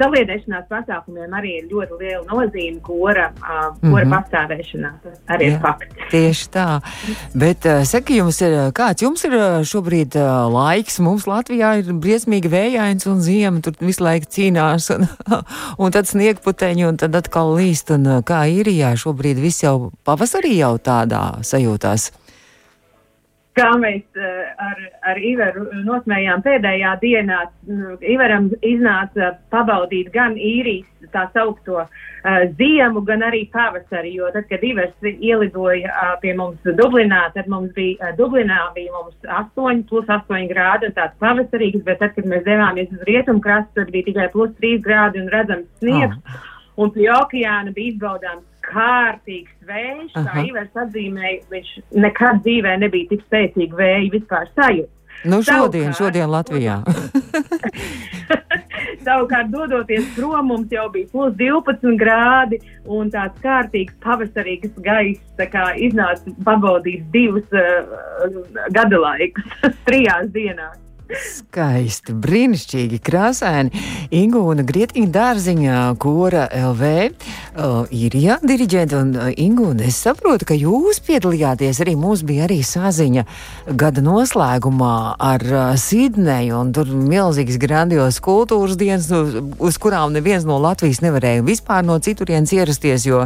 saliedēšanās 0.00 0.66
pasākumiem 0.70 1.34
arī 1.38 1.52
ir 1.60 1.68
ļoti 1.70 1.98
liela 2.00 2.24
nozīme 2.30 2.80
kora, 2.84 3.28
uh, 3.36 3.70
kora 3.80 3.90
mm 3.90 3.94
-hmm. 3.94 4.14
pastāvēšanā. 4.16 4.90
Tas 5.02 5.18
arī 5.36 5.48
Jā, 5.48 5.52
ir 5.52 5.60
fakts. 5.60 6.08
Tieši 6.10 6.48
tā. 6.56 6.66
Bet 7.34 7.66
uh, 7.66 7.84
saka, 7.84 8.12
jums 8.12 8.40
ir, 8.42 8.56
kāds 8.76 9.02
jums 9.02 9.24
ir 9.24 9.36
šobrīd 9.72 10.16
uh, 10.16 10.52
laiks? 10.52 11.00
Mums 11.00 11.26
Latvijā 11.26 11.78
ir 11.80 11.92
briesmīgi 11.92 12.50
vējains 12.52 13.06
un 13.06 13.20
ziema 13.20 13.60
tur 13.60 13.72
visu 13.80 14.04
laiku 14.04 14.26
cīnās 14.26 14.90
un, 14.96 15.08
un 15.82 15.90
tad 15.92 16.06
sniegputeņi 16.06 16.86
un 16.86 16.96
tad 16.96 17.14
atkal 17.14 17.54
līst. 17.56 17.90
Un, 17.90 18.22
kā 18.26 18.44
īrijā 18.50 18.96
šobrīd 18.96 19.40
viss 19.40 19.62
jau 19.62 19.92
pavasarī 20.04 20.56
jau 20.58 20.76
tādā 20.78 21.42
sajūtās? 21.42 22.10
Kā 23.56 23.70
mēs 23.80 24.04
uh, 24.20 24.50
ar, 24.62 24.82
ar 25.12 25.20
Iveru 25.22 25.66
nosmējām 25.86 26.44
pēdējā 26.44 26.92
dienā. 27.02 27.40
Iveram 28.04 28.50
iznāca 28.64 29.32
pabaudīt 29.52 30.12
gan 30.14 30.36
īrijas 30.36 31.10
tā 31.12 31.26
saukto 31.34 31.78
uh, 31.82 31.88
ziemu, 32.58 33.02
gan 33.06 33.24
arī 33.26 33.44
pavasari, 33.52 34.12
jo 34.18 34.28
tad, 34.34 34.48
kad 34.50 34.64
Ivers 34.66 35.08
ielidoja 35.12 35.92
uh, 35.92 36.16
pie 36.22 36.34
mums 36.38 36.60
Dublinā, 36.80 37.26
tad 37.36 37.48
mums 37.52 37.72
bija, 37.76 37.96
uh, 38.00 38.16
Dublinā 38.18 38.66
bija 38.76 38.92
mums 38.96 39.16
8 39.38 39.86
plus 39.90 40.10
8 40.10 40.50
grādi 40.52 40.90
un 40.90 40.96
tāds 40.98 41.16
pavasarīgs, 41.22 41.84
bet 41.86 42.02
tad, 42.02 42.16
kad 42.18 42.28
mēs 42.28 42.44
devāmies 42.48 42.92
uz 42.92 43.06
rietumkrastu, 43.08 43.80
tad 43.80 43.94
bija 43.94 44.10
tikai 44.10 44.28
plus 44.34 44.52
3 44.60 44.82
grādi 44.84 45.22
un 45.22 45.32
redzams 45.32 45.70
sniegs. 45.80 46.20
Oh. 46.26 46.52
Un 46.76 46.90
pie 46.92 47.06
okeāna 47.08 47.72
bija 47.72 47.94
izbaudāms 47.94 48.44
kārtīgs 48.66 49.54
vējš, 49.68 50.12
Aha. 50.14 50.26
kā 50.28 50.44
Ivers 50.50 50.74
atzīmēja, 50.84 51.40
viņš 51.52 51.68
nekad 52.04 52.34
dzīvē 52.44 52.72
nebija 52.82 53.10
tik 53.12 53.20
spēcīgi 53.26 53.80
vēji 53.80 54.12
vispār 54.18 54.44
sajūta. 54.54 54.92
Nu, 55.24 55.40
šodien, 55.42 55.90
Savukārt, 55.90 55.98
šodien 55.98 56.30
Latvijā. 56.30 56.84
Savukārt, 59.06 59.48
dodoties 59.50 60.06
prom, 60.16 60.46
mums 60.50 60.72
jau 60.74 60.88
bija 60.92 61.08
plus 61.12 61.34
12 61.40 61.96
grādi 62.00 62.56
un 62.84 63.10
tāds 63.14 63.38
kārtīgs 63.42 63.94
pavasarīgs 64.04 64.72
gaiss. 64.84 65.22
Tā 65.38 65.46
kā 65.50 65.64
iznāca 65.88 66.24
pabaudīt 66.46 67.02
divus 67.14 67.46
uh, 67.54 67.60
gada 68.76 68.96
laikus 69.02 69.46
trijās 69.88 70.26
dienās. 70.34 70.78
Skaisti, 71.06 72.10
brīnišķīgi, 72.18 72.98
krāsaini. 73.06 73.82
Ingūna 74.16 74.64
Grietiņa 74.66 75.10
dārziņā, 75.14 75.80
kora 76.02 76.48
LV, 76.50 76.88
uh, 77.06 77.76
ir 77.94 78.16
jā, 78.18 78.38
diriģenta. 78.42 78.98
Un 78.98 79.12
uh, 79.14 79.28
Ingūna, 79.30 79.86
es 79.86 80.00
saprotu, 80.02 80.48
ka 80.48 80.56
jūs 80.58 80.98
piedalījāties 81.06 81.78
arī, 81.84 81.94
mums 82.00 82.24
bija 82.26 82.48
arī 82.48 82.58
saziņa 82.66 83.22
gada 83.78 84.02
noslēgumā 84.02 84.96
ar 85.28 85.44
uh, 85.46 85.68
Sidneju, 85.78 86.56
un 86.58 86.72
tur 86.74 86.90
milzīgs 86.90 87.60
grandios 87.62 88.18
kultūras 88.24 88.74
dienas, 88.80 89.06
uz, 89.14 89.38
uz 89.62 89.78
kurām 89.82 90.16
neviens 90.16 90.46
no 90.48 90.58
Latvijas 90.62 91.04
nevarēja 91.06 91.46
vispār 91.46 91.86
no 91.86 92.00
citurienes 92.02 92.50
ierasties, 92.56 93.06
jo, 93.06 93.22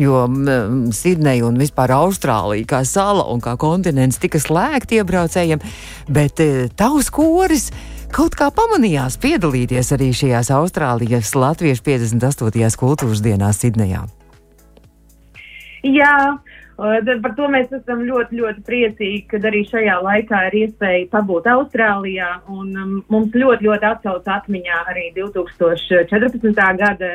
jo 0.00 0.24
um, 0.24 0.88
Sidneja 0.96 1.44
un 1.44 1.60
vispār 1.60 1.92
Austrālija 1.98 2.72
kā 2.72 2.82
sala 2.88 3.28
un 3.28 3.44
kā 3.44 3.58
kontinents 3.60 4.16
tika 4.22 4.40
slēgti 4.40 5.02
iebraucējiem, 5.02 5.60
bet 6.08 6.40
uh, 6.40 6.66
tavs 6.72 7.12
koris 7.18 7.70
kaut 8.14 8.36
kā 8.38 8.50
pamanījās 8.54 9.18
piedalīties 9.22 9.90
arī 9.96 10.12
šajās 10.16 10.52
Austrālijas 10.54 11.34
Latviešu 11.34 11.84
58. 11.90 12.78
kultūras 12.78 13.24
dienās 13.24 13.58
Sidnejā. 13.64 14.04
Jā, 15.86 16.14
par 16.78 17.34
to 17.38 17.48
mēs 17.50 17.70
esam 17.74 18.02
ļoti, 18.06 18.38
ļoti 18.38 18.62
priecīgi, 18.66 19.20
ka 19.30 19.40
arī 19.50 19.64
šajā 19.66 19.96
laikā 20.02 20.40
ir 20.48 20.56
iespēja 20.62 21.06
pabūt 21.12 21.46
Austrālijā. 21.50 22.30
Um, 22.50 23.00
mums 23.10 23.34
ļoti, 23.34 23.66
ļoti 23.66 23.88
atsauc 23.90 24.26
atmiņā 24.38 24.82
arī 24.92 25.08
2014. 25.18 26.62
gada 26.82 27.12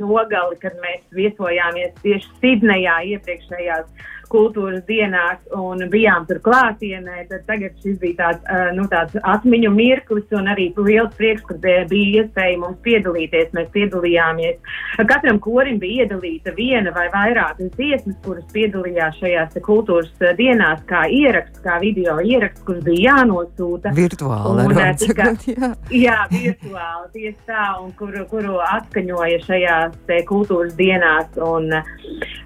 nogali, 0.00 0.60
kad 0.60 0.76
mēs 0.84 1.04
viesojāmies 1.16 1.96
tieši 2.04 2.32
Sidnejā 2.42 2.98
iepriekšējās 3.16 4.12
kultūras 4.36 4.84
dienās 4.88 5.40
un 5.56 5.86
bijām 5.92 6.28
tur 6.28 6.42
klātienē, 6.44 7.26
tad 7.30 7.46
tagad 7.48 7.74
šis 7.82 7.98
bija 8.02 8.20
tāds, 8.20 8.44
uh, 8.46 8.70
nu, 8.76 8.86
tāds 8.92 9.16
atmiņu 9.24 9.72
mirklis 9.74 10.36
un 10.36 10.52
arī 10.52 10.68
liels 10.76 11.14
prieks, 11.16 11.44
ka 11.48 11.56
bija 11.60 12.22
iespēja 12.22 12.60
mums 12.60 12.78
piedalīties. 12.84 13.52
Mēs 13.56 13.72
piedalījāmies. 13.74 14.60
Katram 15.08 15.40
korim 15.42 15.80
bija 15.82 16.04
iedalīta 16.04 16.52
viena 16.56 16.92
vai 16.94 17.06
vairākas 17.12 17.72
dziesmas, 17.76 18.18
kuras 18.24 18.46
piedalījās 18.52 19.18
šajās 19.20 19.56
kultūras 19.66 20.12
dienās, 20.38 20.82
kā 20.88 21.06
ieraksts, 21.12 21.62
kā 21.64 21.78
video 21.82 22.18
ieraksts, 22.20 22.64
kurš 22.66 22.82
bija 22.86 23.16
jānosūta. 23.16 23.92
Virtuāli. 23.96 24.66
Un, 24.66 24.80
tika, 25.00 25.30
jā. 25.46 25.72
jā, 25.94 26.18
virtuāli, 26.32 27.10
tieši 27.14 27.38
tā, 27.48 27.66
un 27.82 27.92
kuru, 27.98 28.24
kuru 28.30 28.60
atskaņoja 28.66 29.42
šajās 29.46 30.14
kultūras 30.28 30.76
dienās. 30.78 31.30
Un, 31.46 31.70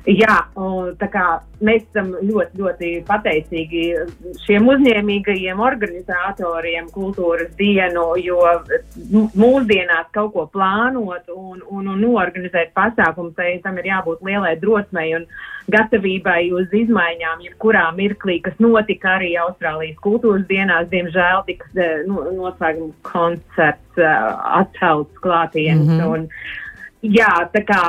jā, 0.08 0.36
un, 0.60 0.92
tā 1.00 1.10
kā 1.12 1.26
mēs 1.64 1.79
esam 1.88 2.12
ļoti, 2.14 2.60
ļoti 2.60 2.90
pateicīgi 3.08 3.84
šiem 4.44 4.68
uzņēmīgajiem 4.72 5.60
organizatoriem 5.64 6.90
kultūras 6.94 7.52
dienu, 7.58 8.06
jo 8.20 8.40
mūsdienās 9.10 10.10
kaut 10.14 10.34
ko 10.34 10.46
plānot 10.52 11.30
un, 11.34 11.62
un, 11.66 11.88
un 11.88 12.02
norganizēt 12.02 12.74
pasākumu, 12.76 13.34
tai 13.36 13.58
tam 13.64 13.78
ir 13.80 13.90
jābūt 13.92 14.22
lielai 14.26 14.56
drosmei 14.60 15.14
un 15.18 15.26
gatavībai 15.70 16.50
uz 16.56 16.72
izmaiņām, 16.74 17.44
jebkurā 17.46 17.86
mirklī, 17.96 18.40
kas 18.44 18.56
notika 18.62 19.16
arī 19.18 19.32
Austrālijas 19.40 19.98
kultūras 20.04 20.46
dienās. 20.50 20.88
Diemžēl 20.92 21.44
tika 21.46 21.70
eh, 21.76 22.02
no, 22.08 22.24
noslēguma 22.34 22.94
koncerts 23.06 24.00
uh, 24.00 24.34
atcelts 24.60 25.22
klātienes. 25.24 25.86
Mm 25.86 26.00
-hmm. 26.00 26.08
un, 26.12 26.28
jā, 27.02 27.32
tā 27.54 27.64
kā 27.66 27.82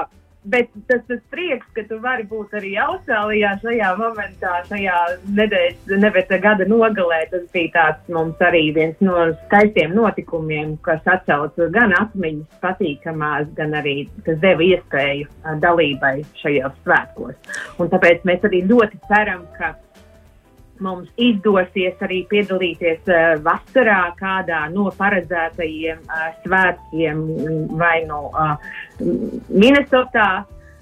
Bet 0.43 0.71
tas, 0.89 1.03
tas 1.05 1.19
prieks, 1.29 1.67
ka 1.75 1.83
tu 1.85 1.99
vari 2.01 2.23
būt 2.25 2.55
arī 2.57 2.71
Austrālijā 2.81 3.51
šajā 3.61 3.89
momentā, 3.99 4.53
šajā 4.65 4.95
nedēļas, 5.37 5.91
nevis 6.01 6.33
gada 6.41 6.65
nogalē, 6.65 7.19
tas 7.29 7.43
bija 7.53 7.69
tāds 7.75 8.09
mums 8.15 8.41
arī 8.41 8.63
viens 8.73 8.97
no 9.05 9.27
skaistiem 9.43 9.93
notikumiem, 9.93 10.73
kas 10.87 11.05
atcauca 11.05 11.69
gan 11.75 11.93
atmiņas 11.99 12.57
patīkamās, 12.65 13.53
gan 13.59 13.77
arī 13.77 13.95
kas 14.25 14.41
deva 14.41 14.65
iespēju 14.65 15.29
dalībai 15.61 16.15
šajos 16.41 16.73
svētkos. 16.87 17.37
Un 17.77 17.93
tāpēc 17.93 18.25
mēs 18.25 18.49
arī 18.49 18.65
ļoti 18.71 18.97
ceram, 19.11 19.45
ka 19.59 19.75
mums 20.83 21.09
izdosies 21.21 21.99
arī 22.03 22.21
piedalīties 22.31 23.09
uh, 23.09 23.35
vasarā 23.45 24.11
kādā 24.19 24.65
no 24.73 24.89
paredzētajiem 24.97 26.01
uh, 26.07 26.31
svētkiem 26.45 27.21
vai 27.79 27.99
no 28.09 28.27
uh, 28.31 28.57
Minnesotā. 29.49 30.31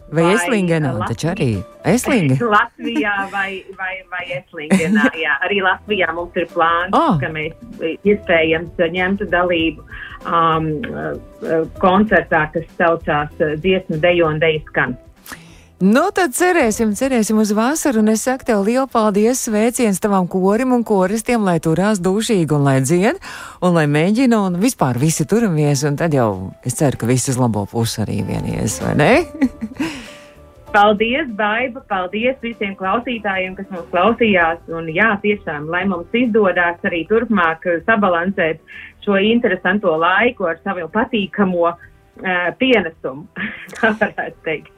Vai, 0.09 0.23
vai 0.23 0.29
Eslingenā, 0.39 0.91
taču 1.05 1.27
arī 1.29 1.49
Eslinga. 1.85 2.39
Latvijā 2.55 3.11
vai, 3.29 3.61
vai, 3.77 3.91
vai 4.09 4.23
Eslingenā, 4.39 5.05
jā. 5.25 5.35
Arī 5.45 5.59
Latvijā 5.61 6.09
mums 6.17 6.39
ir 6.39 6.47
plāns, 6.49 6.95
oh. 6.97 7.19
ka 7.21 7.29
mēs 7.29 7.53
iespējams 8.07 8.81
ņemtu 8.95 9.29
dalību 9.29 9.85
um, 10.25 10.71
koncertā, 11.83 12.47
kas 12.55 12.65
saucās 12.79 13.37
Dziesmu 13.37 14.01
dejo 14.01 14.31
un 14.33 14.41
dejas 14.41 14.65
skan. 14.71 14.97
Nu, 15.79 16.09
tad 16.11 16.33
cerēsim, 16.35 16.89
cerēsim 16.91 17.37
uz 17.39 17.53
vasaru, 17.55 18.01
un 18.01 18.11
es 18.11 18.25
saku 18.27 18.43
tev 18.49 18.65
lielu 18.67 18.83
paldies, 18.91 19.45
sveiciens 19.45 20.01
tavam 20.03 20.25
korim 20.27 20.73
un 20.75 20.81
koristiem, 20.83 21.39
lai 21.47 21.61
turās 21.63 22.01
dušīgi 22.03 22.51
un 22.51 22.65
lai 22.67 22.81
dzien, 22.83 23.19
un 23.63 23.77
lai 23.77 23.85
mēģina, 23.87 24.41
un 24.43 24.57
vispār 24.59 24.99
visi 24.99 25.23
turamies, 25.23 25.85
un 25.87 25.95
tad 25.95 26.17
jau 26.17 26.51
es 26.67 26.75
ceru, 26.75 26.99
ka 26.99 27.07
visi 27.07 27.31
uz 27.31 27.39
labo 27.39 27.63
pusi 27.71 28.01
arī 28.03 28.17
vienies, 28.27 28.75
vai 28.83 28.91
ne? 28.99 29.13
Paldies, 30.75 31.29
Baiba! 31.39 31.85
Paldies 31.87 32.35
visiem 32.43 32.75
klausītājiem, 32.75 33.55
kas 33.55 33.71
mums 33.71 33.87
klausījās. 33.93 34.59
Un, 34.75 34.91
jā, 34.91 35.13
tiešām, 35.23 35.69
lai 35.71 35.85
mums 35.87 36.11
izdodas 36.11 36.83
arī 36.85 37.05
turpmāk 37.07 37.63
sabalansēt 37.87 38.59
šo 39.07 39.15
interesanto 39.31 39.95
laiku 39.95 40.51
ar 40.51 40.59
savu 40.67 40.91
patīkamo 40.91 41.71
uh, 41.71 41.79
pienesumu. 42.59 43.25
Tā 43.79 43.95
varētu 43.95 44.43
teikt. 44.43 44.75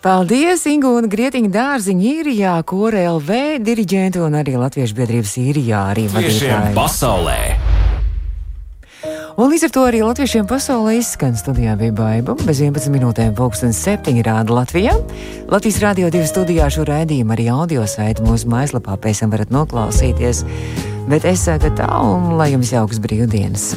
Paldies, 0.00 0.62
Ingūna 0.70 1.10
Grietiņa 1.12 1.50
dārziņa 1.52 2.06
īrijā, 2.14 2.54
Kore 2.64 3.02
LV 3.10 3.60
diriģenta 3.66 4.22
un 4.24 4.38
arī 4.40 4.56
Latviešu 4.56 4.96
biedrības 4.96 5.36
īrijā 5.42 5.82
arī 5.92 6.06
vadītāja. 6.12 6.72
pasaulē! 6.78 7.40
Un 9.40 9.48
līdz 9.48 9.68
ar 9.68 9.72
to 9.72 9.82
arī 9.88 10.00
latviešiem 10.04 10.44
pasaulē 10.44 10.98
izskan 10.98 11.36
studijā 11.38 11.72
bija 11.80 11.94
baiva. 11.96 12.34
Bez 12.44 12.58
11 12.60 12.92
minūtēm 12.92 13.30
pulkstenis 13.38 13.78
7 13.86 14.18
rāda 14.26 14.52
Latvijā. 14.52 14.92
Latvijas 15.48 15.78
Rādio 15.80 16.10
2 16.12 16.26
studijā 16.28 16.66
šo 16.68 16.84
raidījumu 16.88 17.32
arī 17.36 17.46
audio 17.48 17.86
saiti 17.88 18.26
mūsu 18.26 18.50
mājaslapā 18.52 18.98
pēc 19.00 19.22
tam 19.22 19.32
varat 19.32 19.54
noklausīties. 19.54 20.44
Bet 21.08 21.24
es 21.24 21.46
saku 21.48 21.72
tā 21.78 21.88
un 21.88 22.34
lai 22.36 22.50
jums 22.52 22.74
jauks 22.74 23.00
brīvdienas! 23.00 23.70